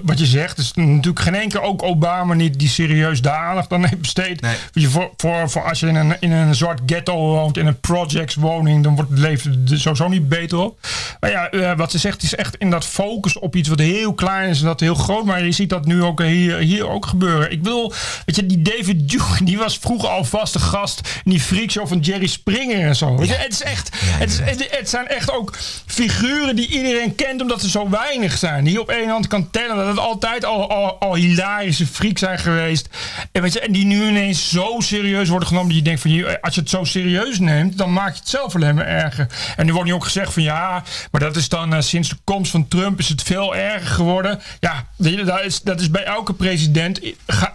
wat 0.02 0.18
je 0.18 0.26
zegt 0.26 0.58
is 0.58 0.72
natuurlijk 0.74 1.20
geen 1.20 1.34
enkel, 1.34 1.62
ook 1.62 1.82
Obama 1.82 2.34
niet, 2.34 2.58
die 2.58 2.68
serieus 2.68 3.20
daar 3.20 3.38
aandacht 3.38 3.72
aan 3.72 3.84
heeft 3.84 4.00
besteed. 4.00 4.40
Nee. 4.40 4.56
Weet 4.72 4.84
je, 4.84 4.90
voor, 4.90 5.10
voor, 5.16 5.50
voor 5.50 5.62
als 5.68 5.80
je 5.80 5.86
in 5.86 5.94
een, 5.94 6.16
in 6.20 6.32
een 6.32 6.54
zwart 6.54 6.80
ghetto 6.86 7.16
woont, 7.16 7.56
in 7.56 7.66
een 7.66 7.80
projectswoning, 7.80 8.82
dan 8.82 8.94
wordt 8.94 9.10
het 9.10 9.18
leven 9.18 9.66
er 9.70 9.80
sowieso 9.80 10.08
niet 10.08 10.28
beter 10.28 10.58
op. 10.58 10.78
Maar 11.20 11.30
ja, 11.30 11.50
eh, 11.50 11.76
wat 11.76 11.90
ze 11.90 11.98
zegt 11.98 12.22
is 12.22 12.34
echt 12.34 12.56
in 12.56 12.70
dat 12.70 12.84
focus 12.84 13.38
op 13.38 13.56
iets 13.56 13.68
wat 13.68 13.78
heel 13.78 14.14
klein 14.14 14.48
is 14.48 14.60
en 14.60 14.66
dat 14.66 14.80
heel 14.80 14.94
groot. 14.94 15.24
Maar 15.24 15.44
je 15.44 15.52
ziet 15.52 15.70
dat 15.70 15.84
nu 15.84 16.02
ook 16.02 16.22
hier, 16.22 16.56
hier 16.56 16.88
ook 16.88 17.06
gebeuren. 17.06 17.52
Ik 17.52 17.62
wil, 17.62 17.92
weet 18.26 18.36
je, 18.36 18.46
die 18.46 18.62
David 18.62 19.08
Duke, 19.08 19.44
die 19.44 19.58
was 19.58 19.78
vroeger 19.78 20.08
al 20.08 20.24
vaste 20.24 20.58
gast 20.58 21.00
in 21.24 21.30
die 21.30 21.40
freakshow 21.40 21.88
van 21.88 21.98
Jerry 21.98 22.26
Springer 22.26 22.86
en 22.86 22.96
zo. 22.96 23.16
Weet 23.16 23.28
je, 23.28 23.34
het 23.34 23.52
is 23.52 23.62
echt, 23.62 23.90
het, 23.94 24.30
is, 24.30 24.38
het, 24.70 24.83
het 24.84 24.92
zijn 24.92 25.08
echt 25.08 25.32
ook 25.32 25.56
figuren 25.86 26.56
die 26.56 26.68
iedereen 26.68 27.14
kent 27.14 27.40
omdat 27.40 27.62
er 27.62 27.68
zo 27.68 27.88
weinig 27.88 28.38
zijn. 28.38 28.64
Die 28.64 28.80
op 28.80 28.88
één 28.88 29.08
hand 29.08 29.26
kan 29.26 29.50
tellen. 29.50 29.76
Dat 29.76 29.86
het 29.86 29.98
altijd 29.98 30.44
al, 30.44 30.70
al, 30.70 30.98
al 30.98 31.14
hilarische 31.14 31.86
freaks 31.86 32.20
zijn 32.20 32.38
geweest. 32.38 32.88
En, 33.32 33.42
weet 33.42 33.52
je, 33.52 33.60
en 33.60 33.72
die 33.72 33.84
nu 33.84 34.08
ineens 34.08 34.50
zo 34.50 34.76
serieus 34.78 35.28
worden 35.28 35.48
genomen. 35.48 35.68
Dat 35.68 35.78
je 35.78 35.84
denkt 35.84 36.00
van, 36.00 36.40
als 36.40 36.54
je 36.54 36.60
het 36.60 36.70
zo 36.70 36.84
serieus 36.84 37.38
neemt, 37.38 37.78
dan 37.78 37.92
maak 37.92 38.12
je 38.12 38.18
het 38.18 38.28
zelf 38.28 38.54
alleen 38.54 38.74
maar 38.74 38.86
erger. 38.86 39.26
En 39.56 39.66
nu 39.66 39.72
wordt 39.72 39.88
nu 39.88 39.94
ook 39.94 40.04
gezegd 40.04 40.32
van 40.32 40.42
ja, 40.42 40.82
maar 41.10 41.20
dat 41.20 41.36
is 41.36 41.48
dan 41.48 41.74
eh, 41.74 41.80
sinds 41.80 42.08
de 42.08 42.16
komst 42.24 42.50
van 42.50 42.68
Trump 42.68 42.98
is 42.98 43.08
het 43.08 43.22
veel 43.22 43.56
erger 43.56 43.88
geworden. 43.94 44.40
Ja, 44.60 44.86
dat 44.96 45.44
is, 45.44 45.62
dat 45.62 45.80
is 45.80 45.90
bij 45.90 46.04
elke 46.04 46.32
president 46.34 47.00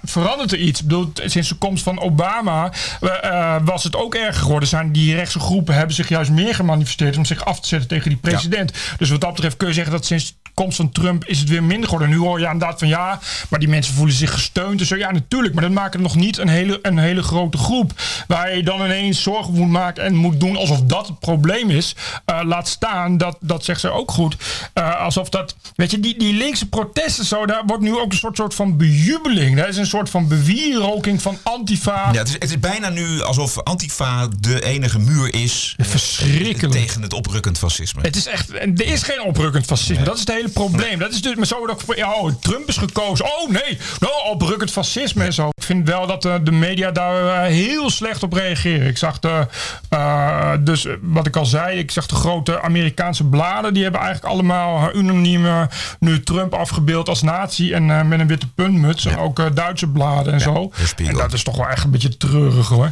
verandert 0.04 0.52
er 0.52 0.60
iets. 0.60 0.82
Ik 0.82 0.88
bedoel, 0.88 1.12
sinds 1.26 1.50
de 1.50 1.56
komst 1.56 1.84
van 1.84 2.00
Obama 2.00 2.72
eh, 3.02 3.24
eh, 3.24 3.62
was 3.64 3.84
het 3.84 3.96
ook 3.96 4.16
erger 4.16 4.42
geworden. 4.42 4.70
Zijn 4.70 4.92
die 4.92 5.16
rechtse 5.16 5.40
groepen 5.40 5.76
hebben 5.76 5.96
zich 5.96 6.10
juist 6.10 6.32
meer 6.32 6.56
gemanifesteerd 6.56 7.16
om 7.20 7.26
zich 7.26 7.46
af 7.46 7.60
te 7.60 7.68
zetten 7.68 7.88
tegen 7.90 8.10
die 8.10 8.20
president. 8.20 8.72
Dus 8.98 9.10
wat 9.10 9.22
dat 9.22 9.34
betreft 9.34 9.58
kun 9.58 9.68
je 9.68 9.74
zeggen 9.74 9.92
dat 9.92 10.06
sinds 10.06 10.38
de 10.44 10.50
komst 10.54 10.78
van 10.78 10.92
Trump 10.92 11.26
is 11.26 11.40
het 11.40 11.50
weer 11.50 11.64
minder 11.64 11.90
geworden. 11.90 12.10
Nu 12.10 12.18
hoor 12.18 12.40
je 12.40 12.46
inderdaad 12.46 12.80
van 12.80 12.88
ja, 12.88 13.20
maar 13.50 13.60
die 13.60 13.70
mensen 13.70 13.94
voelen 13.94 14.16
zich 14.16 14.34
gesteund. 14.34 14.88
zo 14.88 14.96
ja, 14.96 15.12
natuurlijk. 15.12 15.54
Maar 15.54 15.64
dat 15.64 15.72
maakt 15.72 15.94
het 15.94 16.02
nog 16.02 16.16
niet 16.16 16.38
een 16.38 16.48
hele, 16.48 16.80
een 16.82 16.98
hele 16.98 17.24
grote 17.24 17.58
groep. 17.58 17.92
Waar 18.28 18.56
je 18.56 18.64
dan 18.64 18.82
ineens 18.82 19.22
zorgen 19.22 19.54
moet 19.54 19.70
maken 19.70 20.04
en 20.04 20.16
moet 20.16 20.40
doen 20.40 20.56
alsof 20.56 20.82
dat 20.82 21.08
het 21.08 21.20
probleem 21.20 21.70
is. 21.70 21.96
Eh, 22.26 22.40
laat 22.44 22.68
staan, 22.68 23.18
dat, 23.18 23.38
dat 23.40 23.64
zegt 23.64 23.80
ze 23.80 23.90
ook 23.90 24.12
goed. 24.12 24.36
Eh, 24.74 25.02
alsof 25.02 25.30
dat, 25.30 25.56
weet 25.76 25.92
je, 25.92 26.00
die, 26.00 26.20
die 26.20 26.34
linkse 26.34 26.70
protesten 26.70 27.26
zo, 27.26 27.46
daar 27.46 27.64
wordt 27.66 27.84
nu 27.84 27.98
ook 27.98 28.12
een 28.12 28.18
soort, 28.18 28.38
soort 28.38 28.56
van 28.56 28.78
bejubeling. 28.78 29.58
Dat 29.58 29.68
is 29.68 29.78
een 29.78 29.86
soort 29.86 30.10
van 30.10 30.28
bewieroking 30.28 31.22
van 31.22 31.38
Antifa. 31.44 32.10
Ja, 32.12 32.20
het, 32.20 32.28
is, 32.28 32.34
het 32.34 32.50
is 32.50 32.60
bijna 32.60 32.90
nu 32.90 33.22
alsof 33.22 33.58
Antifa 33.64 34.28
de 34.40 34.66
enige 34.66 35.00
muur 35.00 35.34
is. 35.34 35.76
Verschrikkelijk. 35.78 36.72
Tegen 36.72 37.02
het 37.10 37.18
oprukkend 37.18 37.58
fascisme. 37.58 38.02
Het 38.02 38.16
is 38.16 38.26
echt, 38.26 38.54
er 38.54 38.86
is 38.86 39.04
geen 39.04 39.22
oprukkend 39.22 39.66
fascisme. 39.66 40.04
Dat 40.04 40.14
is 40.14 40.20
het 40.20 40.32
hele 40.32 40.50
probleem. 40.50 41.00
Dat 41.00 41.12
is 41.12 41.22
dus 41.22 41.36
maar 41.36 41.46
zo 41.46 41.58
wordt 41.58 41.72
ook, 41.72 41.96
ja, 41.96 42.14
oh, 42.14 42.34
Trump 42.40 42.68
is 42.68 42.78
gekozen. 42.78 43.26
Oh 43.26 43.50
nee, 43.50 43.78
nou, 44.00 44.14
oprukkend 44.30 44.72
fascisme 44.72 45.24
en 45.24 45.34
zo. 45.34 45.48
Ik 45.48 45.64
vind 45.64 45.88
wel 45.88 46.08
dat 46.08 46.26
eh, 46.26 46.36
de 46.44 46.52
media 46.52 46.92
daar 46.92 47.44
eh, 47.44 47.52
heel 47.52 47.90
slecht 47.90 48.24
op 48.24 48.34
reageren. 48.34 48.88
Ik 48.88 48.98
zag 48.98 49.20
de, 49.20 49.48
eh, 49.90 50.52
dus 50.60 50.88
wat 51.02 51.28
ik 51.28 51.36
al 51.36 51.46
zei, 51.46 51.80
ik 51.80 51.92
zag 51.92 52.06
de 52.06 52.16
grote 52.16 52.62
Amerikaanse 52.62 53.24
bladen. 53.24 53.74
Die 53.74 53.84
hebben 53.84 54.02
eigenlijk 54.02 54.34
allemaal 54.34 54.96
unaniem 54.96 55.68
nu 56.00 56.24
Trump 56.24 56.54
afgebeeld 56.54 57.10
als 57.10 57.22
nazi 57.22 57.74
en 57.74 57.90
eh, 57.90 58.02
met 58.02 58.20
een 58.20 58.28
witte 58.28 58.48
puntmuts. 58.48 59.06
En 59.06 59.18
ook 59.18 59.56
Duitse 59.56 59.88
bladen 59.88 60.34
en 60.34 60.42
zo. 60.42 60.72
En 60.96 61.14
dat 61.14 61.34
is 61.34 61.44
toch 61.44 61.56
wel 61.58 61.68
echt 61.68 61.84
een 61.84 61.92
beetje 61.92 62.18
treurig 62.18 62.68
hoor. 62.68 62.92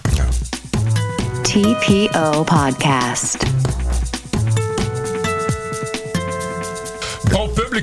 TPO 1.42 2.44
Podcast. 2.44 3.38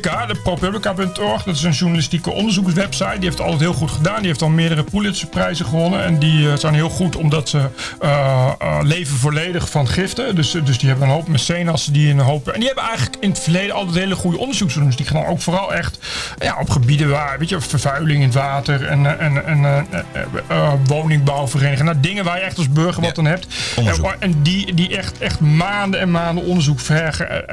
ProPublica, 0.01 0.27
de 0.27 0.35
ProPublica.org, 0.35 1.43
dat 1.43 1.55
is 1.55 1.63
een 1.63 1.73
journalistieke 1.73 2.31
onderzoekswebsite. 2.31 3.11
Die 3.15 3.25
heeft 3.25 3.39
het 3.39 3.47
altijd 3.47 3.61
heel 3.61 3.73
goed 3.73 3.91
gedaan. 3.91 4.19
Die 4.19 4.27
heeft 4.27 4.43
al 4.43 4.49
meerdere 4.49 4.83
Pulitzerprijzen 4.83 5.67
gewonnen. 5.67 6.05
En 6.05 6.19
die 6.19 6.51
eh, 6.51 6.57
zijn 6.57 6.75
heel 6.75 6.89
goed 6.89 7.17
omdat 7.17 7.49
ze 7.49 7.69
eh, 8.01 8.53
eh, 8.59 8.79
leven 8.83 9.17
volledig 9.17 9.71
van 9.71 9.89
giften. 9.89 10.35
Dus, 10.35 10.51
dus 10.51 10.79
die 10.79 10.89
hebben 10.89 11.09
een 11.09 11.15
hoop 11.15 11.29
mecenas 11.29 11.87
die 11.87 12.11
een 12.11 12.19
hoop. 12.19 12.49
En 12.49 12.59
die 12.59 12.67
hebben 12.67 12.85
eigenlijk 12.85 13.17
in 13.21 13.29
het 13.29 13.39
verleden 13.39 13.75
altijd 13.75 13.97
hele 13.97 14.15
goede 14.15 14.39
onderzoeksjournalistiek 14.39 15.07
gedaan. 15.07 15.27
Ook 15.27 15.41
vooral 15.41 15.75
echt 15.75 15.99
ja, 16.39 16.57
op 16.61 16.71
gebieden 16.71 17.09
waar, 17.09 17.39
weet 17.39 17.49
je, 17.49 17.61
vervuiling 17.61 18.19
in 18.19 18.25
het 18.27 18.35
water 18.35 18.87
en, 18.87 19.19
en, 19.21 19.47
en 19.47 19.89
woningbouwverenigingen. 20.87 21.85
Nou, 21.85 22.01
dingen 22.01 22.25
waar 22.25 22.37
je 22.37 22.43
echt 22.43 22.59
als 22.59 22.69
burger 22.69 23.03
wat 23.03 23.19
aan 23.19 23.25
hebt. 23.25 23.47
En, 23.77 24.05
en 24.19 24.43
die, 24.43 24.75
die 24.75 24.97
echt, 24.97 25.19
echt 25.19 25.41
maanden 25.41 26.01
en 26.01 26.11
maanden 26.11 26.45
onderzoek 26.45 26.81
vergen. 26.81 27.45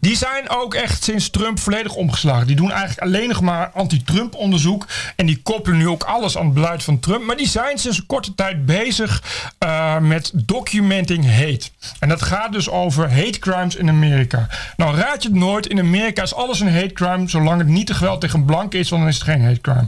Die 0.00 0.16
zijn 0.16 0.50
ook 0.50 0.74
echt 0.74 1.04
sinds 1.04 1.30
Trump 1.30 1.60
volledig 1.74 1.94
omgeslagen. 1.94 2.46
Die 2.46 2.56
doen 2.56 2.70
eigenlijk 2.70 3.00
alleen 3.00 3.28
nog 3.28 3.40
maar 3.40 3.70
anti-Trump 3.74 4.34
onderzoek. 4.34 4.86
En 5.16 5.26
die 5.26 5.40
koppelen 5.42 5.78
nu 5.78 5.88
ook 5.88 6.02
alles 6.02 6.38
aan 6.38 6.44
het 6.44 6.54
beleid 6.54 6.82
van 6.82 7.00
Trump. 7.00 7.24
Maar 7.24 7.36
die 7.36 7.48
zijn 7.48 7.78
sinds 7.78 7.98
een 7.98 8.06
korte 8.06 8.34
tijd 8.34 8.66
bezig 8.66 9.22
eh, 9.58 9.98
met 9.98 10.30
documenting 10.34 11.30
hate. 11.36 11.68
En 11.98 12.08
dat 12.08 12.22
gaat 12.22 12.52
dus 12.52 12.70
over 12.70 13.14
hate 13.14 13.38
crimes 13.38 13.76
in 13.76 13.88
Amerika. 13.88 14.48
Nou 14.76 14.96
raad 14.96 15.22
je 15.22 15.28
het 15.28 15.38
nooit. 15.38 15.66
In 15.66 15.78
Amerika 15.78 16.22
is 16.22 16.34
alles 16.34 16.60
een 16.60 16.74
hate 16.74 16.92
crime. 16.92 17.28
Zolang 17.28 17.58
het 17.58 17.68
niet 17.68 17.86
te 17.86 17.94
geweld 17.94 18.20
tegen 18.20 18.44
blanken 18.44 18.78
is, 18.78 18.88
dan 18.88 19.08
is 19.08 19.14
het 19.14 19.24
geen 19.24 19.44
hate 19.44 19.60
crime. 19.60 19.86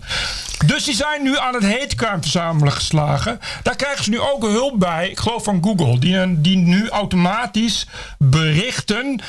Dus 0.66 0.85
die 0.85 0.94
zijn 0.94 1.22
nu 1.22 1.38
aan 1.38 1.55
het 1.55 1.62
hate 1.62 1.96
crime 1.96 2.20
verzamelen 2.20 2.72
geslagen. 2.72 3.40
Daar 3.62 3.77
krijgen 3.77 4.05
ze 4.05 4.11
nu 4.11 4.20
ook 4.20 4.42
hulp 4.42 4.79
bij, 4.79 5.09
ik 5.11 5.18
geloof 5.18 5.44
van 5.44 5.62
Google. 5.62 5.99
Die, 5.99 6.40
die 6.40 6.57
nu 6.57 6.88
automatisch 6.88 7.87
berichten 8.18 9.20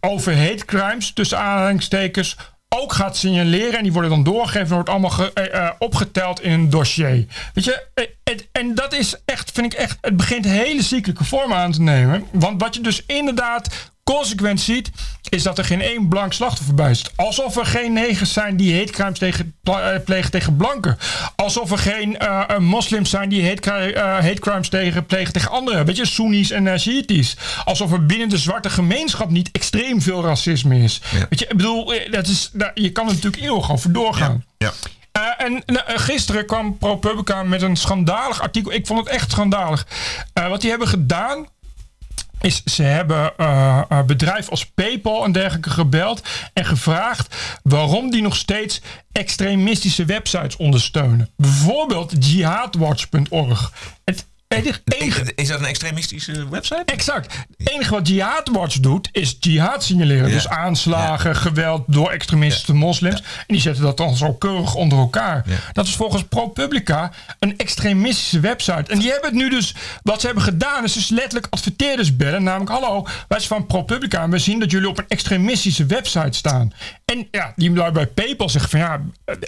over 0.00 0.36
hate 0.38 0.64
crimes, 0.64 1.12
tussen 1.12 1.38
aanhalingstekens, 1.38 2.36
ook 2.68 2.92
gaat 2.92 3.16
signaleren. 3.16 3.76
En 3.76 3.82
die 3.82 3.92
worden 3.92 4.10
dan 4.10 4.22
doorgegeven 4.22 4.66
en 4.68 4.74
wordt 4.74 4.88
allemaal 4.88 5.32
eh, 5.34 5.54
eh, 5.54 5.70
opgeteld 5.78 6.40
in 6.42 6.52
een 6.52 6.70
dossier. 6.70 7.26
Weet 7.54 7.64
je, 7.64 7.86
eh, 7.94 8.04
het- 8.24 8.48
en 8.52 8.74
dat 8.74 8.92
is 8.94 9.14
echt, 9.24 9.50
vind 9.52 9.72
ik 9.72 9.78
echt, 9.78 9.98
het 10.00 10.16
begint 10.16 10.44
hele 10.44 10.82
ziekelijke 10.82 11.24
vormen 11.24 11.56
aan 11.56 11.72
te 11.72 11.80
nemen. 11.82 12.24
Want 12.32 12.60
wat 12.60 12.74
je 12.74 12.80
dus 12.80 13.02
inderdaad 13.06 13.90
consequent 14.04 14.60
ziet, 14.60 14.90
is 15.30 15.42
dat 15.42 15.58
er 15.58 15.64
geen 15.64 15.80
één 15.80 16.08
blank 16.08 16.32
slachtoffer 16.32 16.74
bij 16.74 16.94
zit. 16.94 17.12
Alsof 17.16 17.56
er 17.56 17.66
geen 17.66 17.92
negers 17.92 18.32
zijn 18.32 18.56
die 18.56 18.78
hate 18.78 18.92
crimes 18.92 19.18
tegen, 19.18 19.54
eh, 19.62 19.88
plegen 20.04 20.30
tegen 20.30 20.56
blanken. 20.56 20.98
Alsof 21.36 21.70
er 21.70 21.78
geen 21.78 22.18
eh, 22.18 22.58
moslims 22.58 23.10
zijn 23.10 23.28
die 23.28 23.48
hate, 23.48 23.70
hate 24.00 24.40
crimes 24.40 24.68
tegen, 24.68 25.06
plegen 25.06 25.32
tegen 25.32 25.50
anderen. 25.50 25.86
Weet 25.86 25.96
je, 25.96 26.06
Soenies 26.06 26.50
en 26.50 26.66
uh. 26.66 27.36
Alsof 27.64 27.92
er 27.92 28.06
binnen 28.06 28.28
de 28.28 28.38
zwarte 28.38 28.70
gemeenschap 28.70 29.30
niet 29.30 29.48
extreem 29.52 30.02
veel 30.02 30.24
racisme 30.24 30.78
is. 30.82 31.00
Ja. 31.10 31.26
Weet 31.30 31.38
je, 31.38 31.46
ik 31.46 31.56
bedoel, 31.56 31.92
dat 32.10 32.26
is, 32.26 32.50
daar- 32.52 32.70
je 32.74 32.90
kan 32.92 33.06
er 33.08 33.14
natuurlijk 33.14 33.42
eeuwig 33.42 33.72
over 33.72 33.92
doorgaan. 33.92 34.44
Ja. 34.58 34.72
Eh, 35.12 35.22
en 35.46 35.62
nou, 35.66 35.84
gisteren 35.86 36.46
kwam 36.46 36.78
ProPublica 36.78 37.42
met 37.42 37.62
een 37.62 37.76
schandalig 37.76 38.40
artikel. 38.42 38.72
Ik 38.72 38.86
vond 38.86 38.98
het 38.98 39.08
echt 39.08 39.30
schandalig. 39.30 39.86
Wat 40.48 40.60
die 40.60 40.70
hebben 40.70 40.88
gedaan 40.88 41.46
is 42.40 42.62
ze 42.64 42.82
hebben 42.82 43.36
eh, 43.36 44.02
bedrijven 44.06 44.50
als 44.50 44.66
PayPal 44.66 45.24
en 45.24 45.32
dergelijke 45.32 45.70
gebeld 45.70 46.28
en 46.52 46.64
gevraagd 46.64 47.36
waarom 47.62 48.10
die 48.10 48.22
nog 48.22 48.36
steeds 48.36 48.80
extremistische 49.12 50.04
websites 50.04 50.56
ondersteunen. 50.56 51.30
Bijvoorbeeld 51.36 52.26
jihadwatch.org. 52.26 53.72
enige, 54.56 55.32
Is 55.34 55.48
dat 55.48 55.60
een 55.60 55.66
extremistische 55.66 56.48
website? 56.48 56.82
Exact. 56.84 57.36
Het 57.56 57.70
enige 57.70 57.90
wat 57.90 58.08
Jihadwatch 58.08 58.76
doet, 58.76 59.08
is 59.12 59.36
jihad 59.40 59.84
signaleren. 59.84 60.28
Ja. 60.28 60.34
Dus 60.34 60.48
aanslagen, 60.48 61.36
geweld 61.36 61.84
door 61.86 62.10
extremistische 62.10 62.74
moslims. 62.74 63.20
En 63.20 63.44
die 63.46 63.60
zetten 63.60 63.82
dat 63.82 63.96
dan 63.96 64.16
zo 64.16 64.32
keurig 64.32 64.74
onder 64.74 64.98
elkaar. 64.98 65.44
Dat 65.72 65.86
is 65.86 65.96
volgens 65.96 66.24
ProPublica 66.24 67.12
een 67.38 67.58
extremistische 67.58 68.40
website. 68.40 68.92
En 68.92 68.98
die 68.98 69.10
hebben 69.10 69.30
het 69.30 69.38
nu 69.38 69.50
dus, 69.50 69.74
wat 70.02 70.20
ze 70.20 70.26
hebben 70.26 70.44
gedaan, 70.44 70.84
is 70.84 70.92
dus 70.92 71.08
letterlijk 71.08 71.46
adverteerders 71.50 72.16
bellen. 72.16 72.42
Namelijk, 72.42 72.70
hallo, 72.70 73.02
wij 73.02 73.38
zijn 73.38 73.48
van 73.48 73.66
ProPublica 73.66 74.22
en 74.22 74.30
we 74.30 74.38
zien 74.38 74.60
dat 74.60 74.70
jullie 74.70 74.88
op 74.88 74.98
een 74.98 75.08
extremistische 75.08 75.86
website 75.86 76.36
staan. 76.36 76.72
En 77.04 77.28
ja, 77.30 77.52
die 77.56 77.70
lui 77.70 77.92
bij 77.92 78.06
PayPal 78.06 78.48
zeggen 78.48 78.70
van 78.70 78.80
ja, 78.80 79.00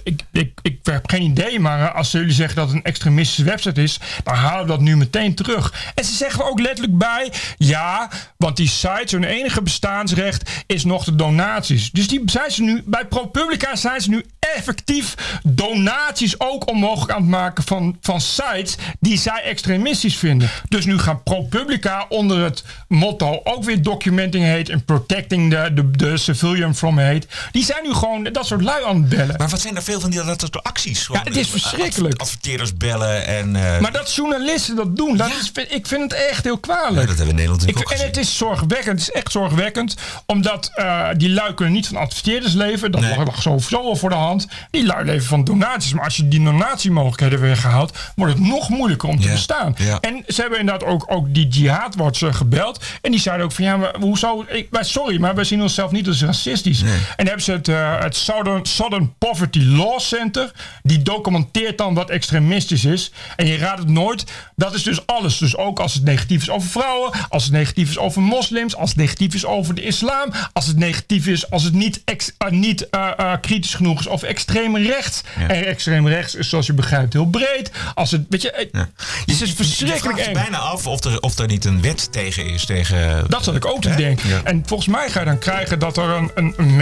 ik, 0.03 0.21
ik 0.33 0.52
heb 0.93 1.11
geen 1.11 1.23
idee, 1.23 1.61
maar 1.61 1.81
eh, 1.81 1.95
als 1.95 2.11
jullie 2.11 2.33
zeggen 2.33 2.57
dat 2.57 2.67
het 2.67 2.77
een 2.77 2.83
extremistische 2.85 3.45
website 3.45 3.83
is, 3.83 4.01
dan 4.25 4.35
halen 4.35 4.63
we 4.63 4.71
dat 4.71 4.81
nu 4.81 4.97
meteen 4.97 5.35
terug. 5.35 5.93
En 5.95 6.05
ze 6.05 6.15
zeggen 6.15 6.45
ook 6.45 6.61
letterlijk 6.61 6.99
bij, 6.99 7.33
ja, 7.59 8.11
want 8.37 8.57
die 8.57 8.69
sites, 8.69 9.13
hun 9.13 9.25
enige 9.25 9.63
bestaansrecht 9.63 10.51
is 10.67 10.85
nog 10.85 11.05
de 11.05 11.17
donaties. 11.17 11.91
Dus 11.91 12.09
die 12.09 12.23
zijn 12.25 12.51
ze 12.51 12.63
nu, 12.63 12.83
bij 12.85 13.07
ProPublica 13.07 13.77
zijn 13.77 14.01
ze 14.01 14.11
nu 14.11 14.25
effectief 14.57 15.15
donaties 15.43 16.41
ook 16.41 16.69
onmogelijk 16.69 17.13
aan 17.13 17.21
het 17.21 17.31
maken 17.31 17.65
van, 17.65 17.97
van 18.01 18.21
sites 18.21 18.77
die 19.01 19.19
zij 19.19 19.43
extremistisch 19.43 20.17
vinden. 20.17 20.51
Dus 20.69 20.85
nu 20.85 20.99
gaan 20.99 21.23
ProPublica 21.23 22.07
onder 22.09 22.45
het 22.45 22.65
motto 22.89 23.41
ook 23.45 23.65
weer 23.65 23.83
documenting 23.83 24.45
hate 24.45 24.73
en 24.73 24.85
protecting 24.85 25.51
the, 25.51 25.73
the, 25.75 25.91
the 25.91 26.17
civilian 26.17 26.75
from 26.75 26.99
hate. 26.99 27.27
Die 27.51 27.65
zijn 27.65 27.83
nu 27.83 27.95
gewoon 27.95 28.23
dat 28.23 28.47
soort 28.47 28.63
lui 28.63 28.85
aan 28.85 28.97
het 28.97 29.09
bellen. 29.09 29.35
Maar 29.39 29.49
wat 29.49 29.61
zijn 29.61 29.77
er 29.77 29.83
veel 29.83 30.01
van 30.01 30.11
die 30.11 30.25
dat 30.25 30.41
soort 30.41 30.63
acties? 30.63 30.82
Ja, 30.85 31.23
het 31.25 31.37
is 31.37 31.47
Gewoon, 31.47 31.61
verschrikkelijk. 31.61 32.13
adver- 32.13 32.21
Adverteerders 32.33 32.75
bellen 32.77 33.27
en... 33.27 33.57
eh, 33.57 33.81
Maar 33.81 33.93
dat 33.93 34.15
journalisten 34.15 34.77
dat 34.77 34.97
doen, 34.97 35.17
dat 35.17 35.29
is, 35.29 35.53
ik 35.69 35.87
vind 35.87 36.03
het 36.03 36.13
echt 36.31 36.45
heel 36.45 36.59
kwalijk. 36.59 36.89
Ja, 37.01 37.07
dat 37.07 37.07
hebben 37.07 37.25
we 37.25 37.31
in 37.31 37.35
Nederland 37.37 37.69
Ik, 37.69 37.79
ook 37.79 37.91
en 37.91 38.07
het 38.07 38.17
is 38.17 38.37
zorgwekkend. 38.37 38.99
Het 39.01 39.09
is 39.09 39.11
echt 39.11 39.33
zorgwekkend. 39.33 39.95
Omdat 40.27 40.71
eh, 40.75 41.09
die 41.17 41.31
lui 41.31 41.55
kunnen 41.55 41.75
niet 41.75 41.87
van 41.87 41.97
adverteerders 41.97 42.53
leven. 42.53 42.93
Dat 42.93 43.01
Nee. 43.01 43.17
lag, 43.17 43.43
sowieso 43.43 43.83
wel 43.83 43.97
voor 43.97 44.09
de 44.11 44.15
hand. 44.15 44.47
Die 44.71 44.87
lui 44.87 45.05
leven 45.05 45.27
van 45.27 45.45
donaties. 45.45 45.93
Maar 45.93 46.05
als 46.05 46.17
je 46.17 46.29
die 46.29 46.45
donatiemogelijkheden 46.45 47.41
weghaalt, 47.41 47.99
wordt 48.17 48.33
het 48.33 48.43
nog 48.43 48.69
moeilijker 48.69 49.09
om 49.09 49.21
te 49.21 49.29
bestaan. 49.29 49.77
En 50.01 50.25
ze 50.27 50.41
hebben 50.41 50.59
inderdaad 50.59 50.89
ook, 50.89 51.05
ook 51.09 51.35
die 51.35 51.69
eh, 51.71 51.85
gebeld. 52.31 52.85
En 53.03 53.11
die 53.11 53.21
zeiden 53.21 53.45
ook 53.47 53.53
van 53.53 53.65
ja, 53.65 53.77
maar 53.77 53.95
hoezo? 54.01 54.45
Ik, 54.49 54.69
sorry, 54.81 55.21
maar 55.21 55.35
wij 55.35 55.45
zien 55.45 55.63
onszelf 55.63 55.91
niet 55.91 56.09
als 56.09 56.23
racistisch. 56.23 56.81
En 56.83 56.89
dan 57.17 57.27
hebben 57.27 57.43
ze 57.45 57.53
het, 57.53 57.69
eh, 57.69 58.01
het 58.01 58.17
Southern, 58.17 58.67
Southern 58.67 59.15
Poverty 59.19 59.61
Law 59.65 59.99
Center. 60.01 60.51
Die 60.83 61.03
documenteert 61.03 61.79
dan 61.79 61.95
wat 61.95 62.11
extremistisch 62.11 62.85
is. 62.85 63.13
En 63.37 63.47
je 63.47 63.57
raadt 63.57 63.79
het 63.79 63.89
nooit. 63.89 64.25
Dat 64.57 64.75
is 64.75 64.83
dus 64.83 65.07
alles. 65.07 65.39
Dus 65.39 65.57
ook 65.57 65.81
als 65.81 65.95
het 65.95 66.05
negatief 66.05 66.43
is 66.43 66.51
over 66.51 66.69
vrouwen. 66.69 67.11
Als 67.29 67.45
het 67.45 67.53
negatief 67.53 67.89
is 67.89 67.99
over 67.99 68.23
moslims. 68.23 68.77
Als 68.77 68.89
het 68.89 68.99
negatief 68.99 69.35
is 69.35 69.45
over 69.45 69.75
de 69.75 69.83
islam. 69.83 70.33
Als 70.53 70.67
het 70.67 70.77
negatief 70.77 71.27
is 71.27 71.51
als 71.51 71.63
het 71.63 71.73
niet, 71.73 72.03
ex- 72.05 72.33
eh, 72.39 72.51
niet 72.51 72.89
eh, 72.91 73.11
eh, 73.17 73.33
kritisch 73.41 73.75
genoeg 73.75 74.01
is 74.01 74.09
over 74.09 74.29
extreem 74.29 74.77
rechts. 74.77 75.21
En 75.49 75.65
extreem 75.67 76.09
rechts 76.09 76.35
is 76.35 76.49
zoals 76.49 76.67
je 76.67 76.73
begrijpt 76.73 77.13
heel 77.13 77.27
breed. 77.27 77.71
Als 77.95 78.11
het, 78.11 78.27
weet 78.29 78.43
je, 78.43 78.51
eh, 78.51 78.81
het 79.27 79.41
is 79.41 79.53
verschrikkelijk 79.53 80.03
vraagt 80.03 80.19
je 80.19 80.25
eng. 80.25 80.33
bijna 80.33 80.59
af 80.59 80.87
of 80.87 81.05
er, 81.05 81.21
of 81.21 81.39
er 81.39 81.47
niet 81.47 81.65
een 81.65 81.83
wet 81.83 82.13
tegen 82.13 82.47
is. 82.47 82.65
Tegen, 82.65 83.25
Dat 83.29 83.45
zat 83.45 83.55
ik 83.55 83.67
ook 83.67 83.81
te 83.83 83.95
denken. 83.95 84.29
Ja. 84.29 84.41
En 84.45 84.63
volgens 84.67 84.89
mij 84.89 85.11
ga 85.11 85.21
je 85.21 85.27
dan 85.27 85.39
krijgen 85.39 85.79
dat 85.79 85.97
er 85.97 86.09
een, 86.09 86.31
een, 86.35 86.55
een 86.57 86.77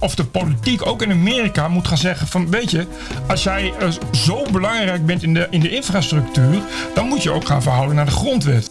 of 0.00 0.14
de 0.14 0.24
politiek 0.24 0.86
ook 0.86 1.02
in 1.02 1.10
Amerika 1.10 1.68
moet 1.68 1.88
gaan 1.88 1.98
zeggen 1.98 2.21
van 2.26 2.50
weet 2.50 2.70
je, 2.70 2.86
als 3.26 3.42
jij 3.42 3.72
eh, 3.78 3.88
zo 4.12 4.46
belangrijk 4.52 5.06
bent 5.06 5.22
in 5.22 5.34
de, 5.34 5.46
in 5.50 5.60
de 5.60 5.68
infrastructuur, 5.70 6.60
dan 6.94 7.06
moet 7.08 7.22
je 7.22 7.30
ook 7.30 7.46
gaan 7.46 7.62
verhouden 7.62 7.96
naar 7.96 8.04
de 8.06 8.10
grondwet. 8.10 8.70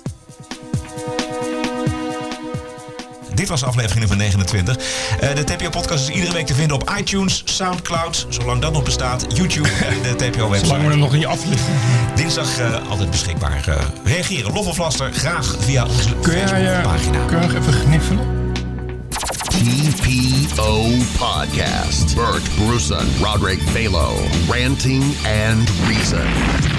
Dit 3.33 3.49
was 3.49 3.63
aflevering 3.63 3.99
nummer 3.99 4.17
29. 4.17 4.77
Eh, 5.19 5.35
de 5.35 5.43
TPO-podcast 5.43 6.09
is 6.09 6.15
iedere 6.15 6.33
week 6.33 6.45
te 6.45 6.53
vinden 6.53 6.75
op 6.75 6.93
iTunes, 6.99 7.41
Soundcloud, 7.45 8.25
zolang 8.29 8.61
dat 8.61 8.73
nog 8.73 8.83
bestaat, 8.83 9.25
YouTube 9.33 9.69
en 9.69 10.01
de 10.01 10.07
Zolang 10.07 10.19
we 10.19 10.31
TPO-website. 10.31 10.73
hem 10.73 10.99
nog 10.99 11.13
niet 11.13 11.25
aflichten. 11.25 11.73
Dinsdag 12.15 12.59
eh, 12.59 12.89
altijd 12.89 13.09
beschikbaar. 13.09 13.67
eh, 13.67 13.75
reageren, 14.03 14.53
lof 14.53 14.67
of 14.67 14.77
laster, 14.77 15.11
graag 15.13 15.55
via 15.59 15.85
onze 15.85 16.09
jij 16.21 16.47
Facebookpagina. 16.47 17.25
kun 17.25 17.39
je 17.39 17.47
nog 17.47 17.55
even 17.55 17.73
gniffelen? 17.73 18.40
TPO 19.91 21.01
Podcast. 21.17 22.15
Bert 22.15 22.43
Bruson, 22.57 23.07
Roderick 23.23 23.59
Balo, 23.73 24.15
ranting 24.49 25.03
and 25.25 25.69
reason. 25.87 26.70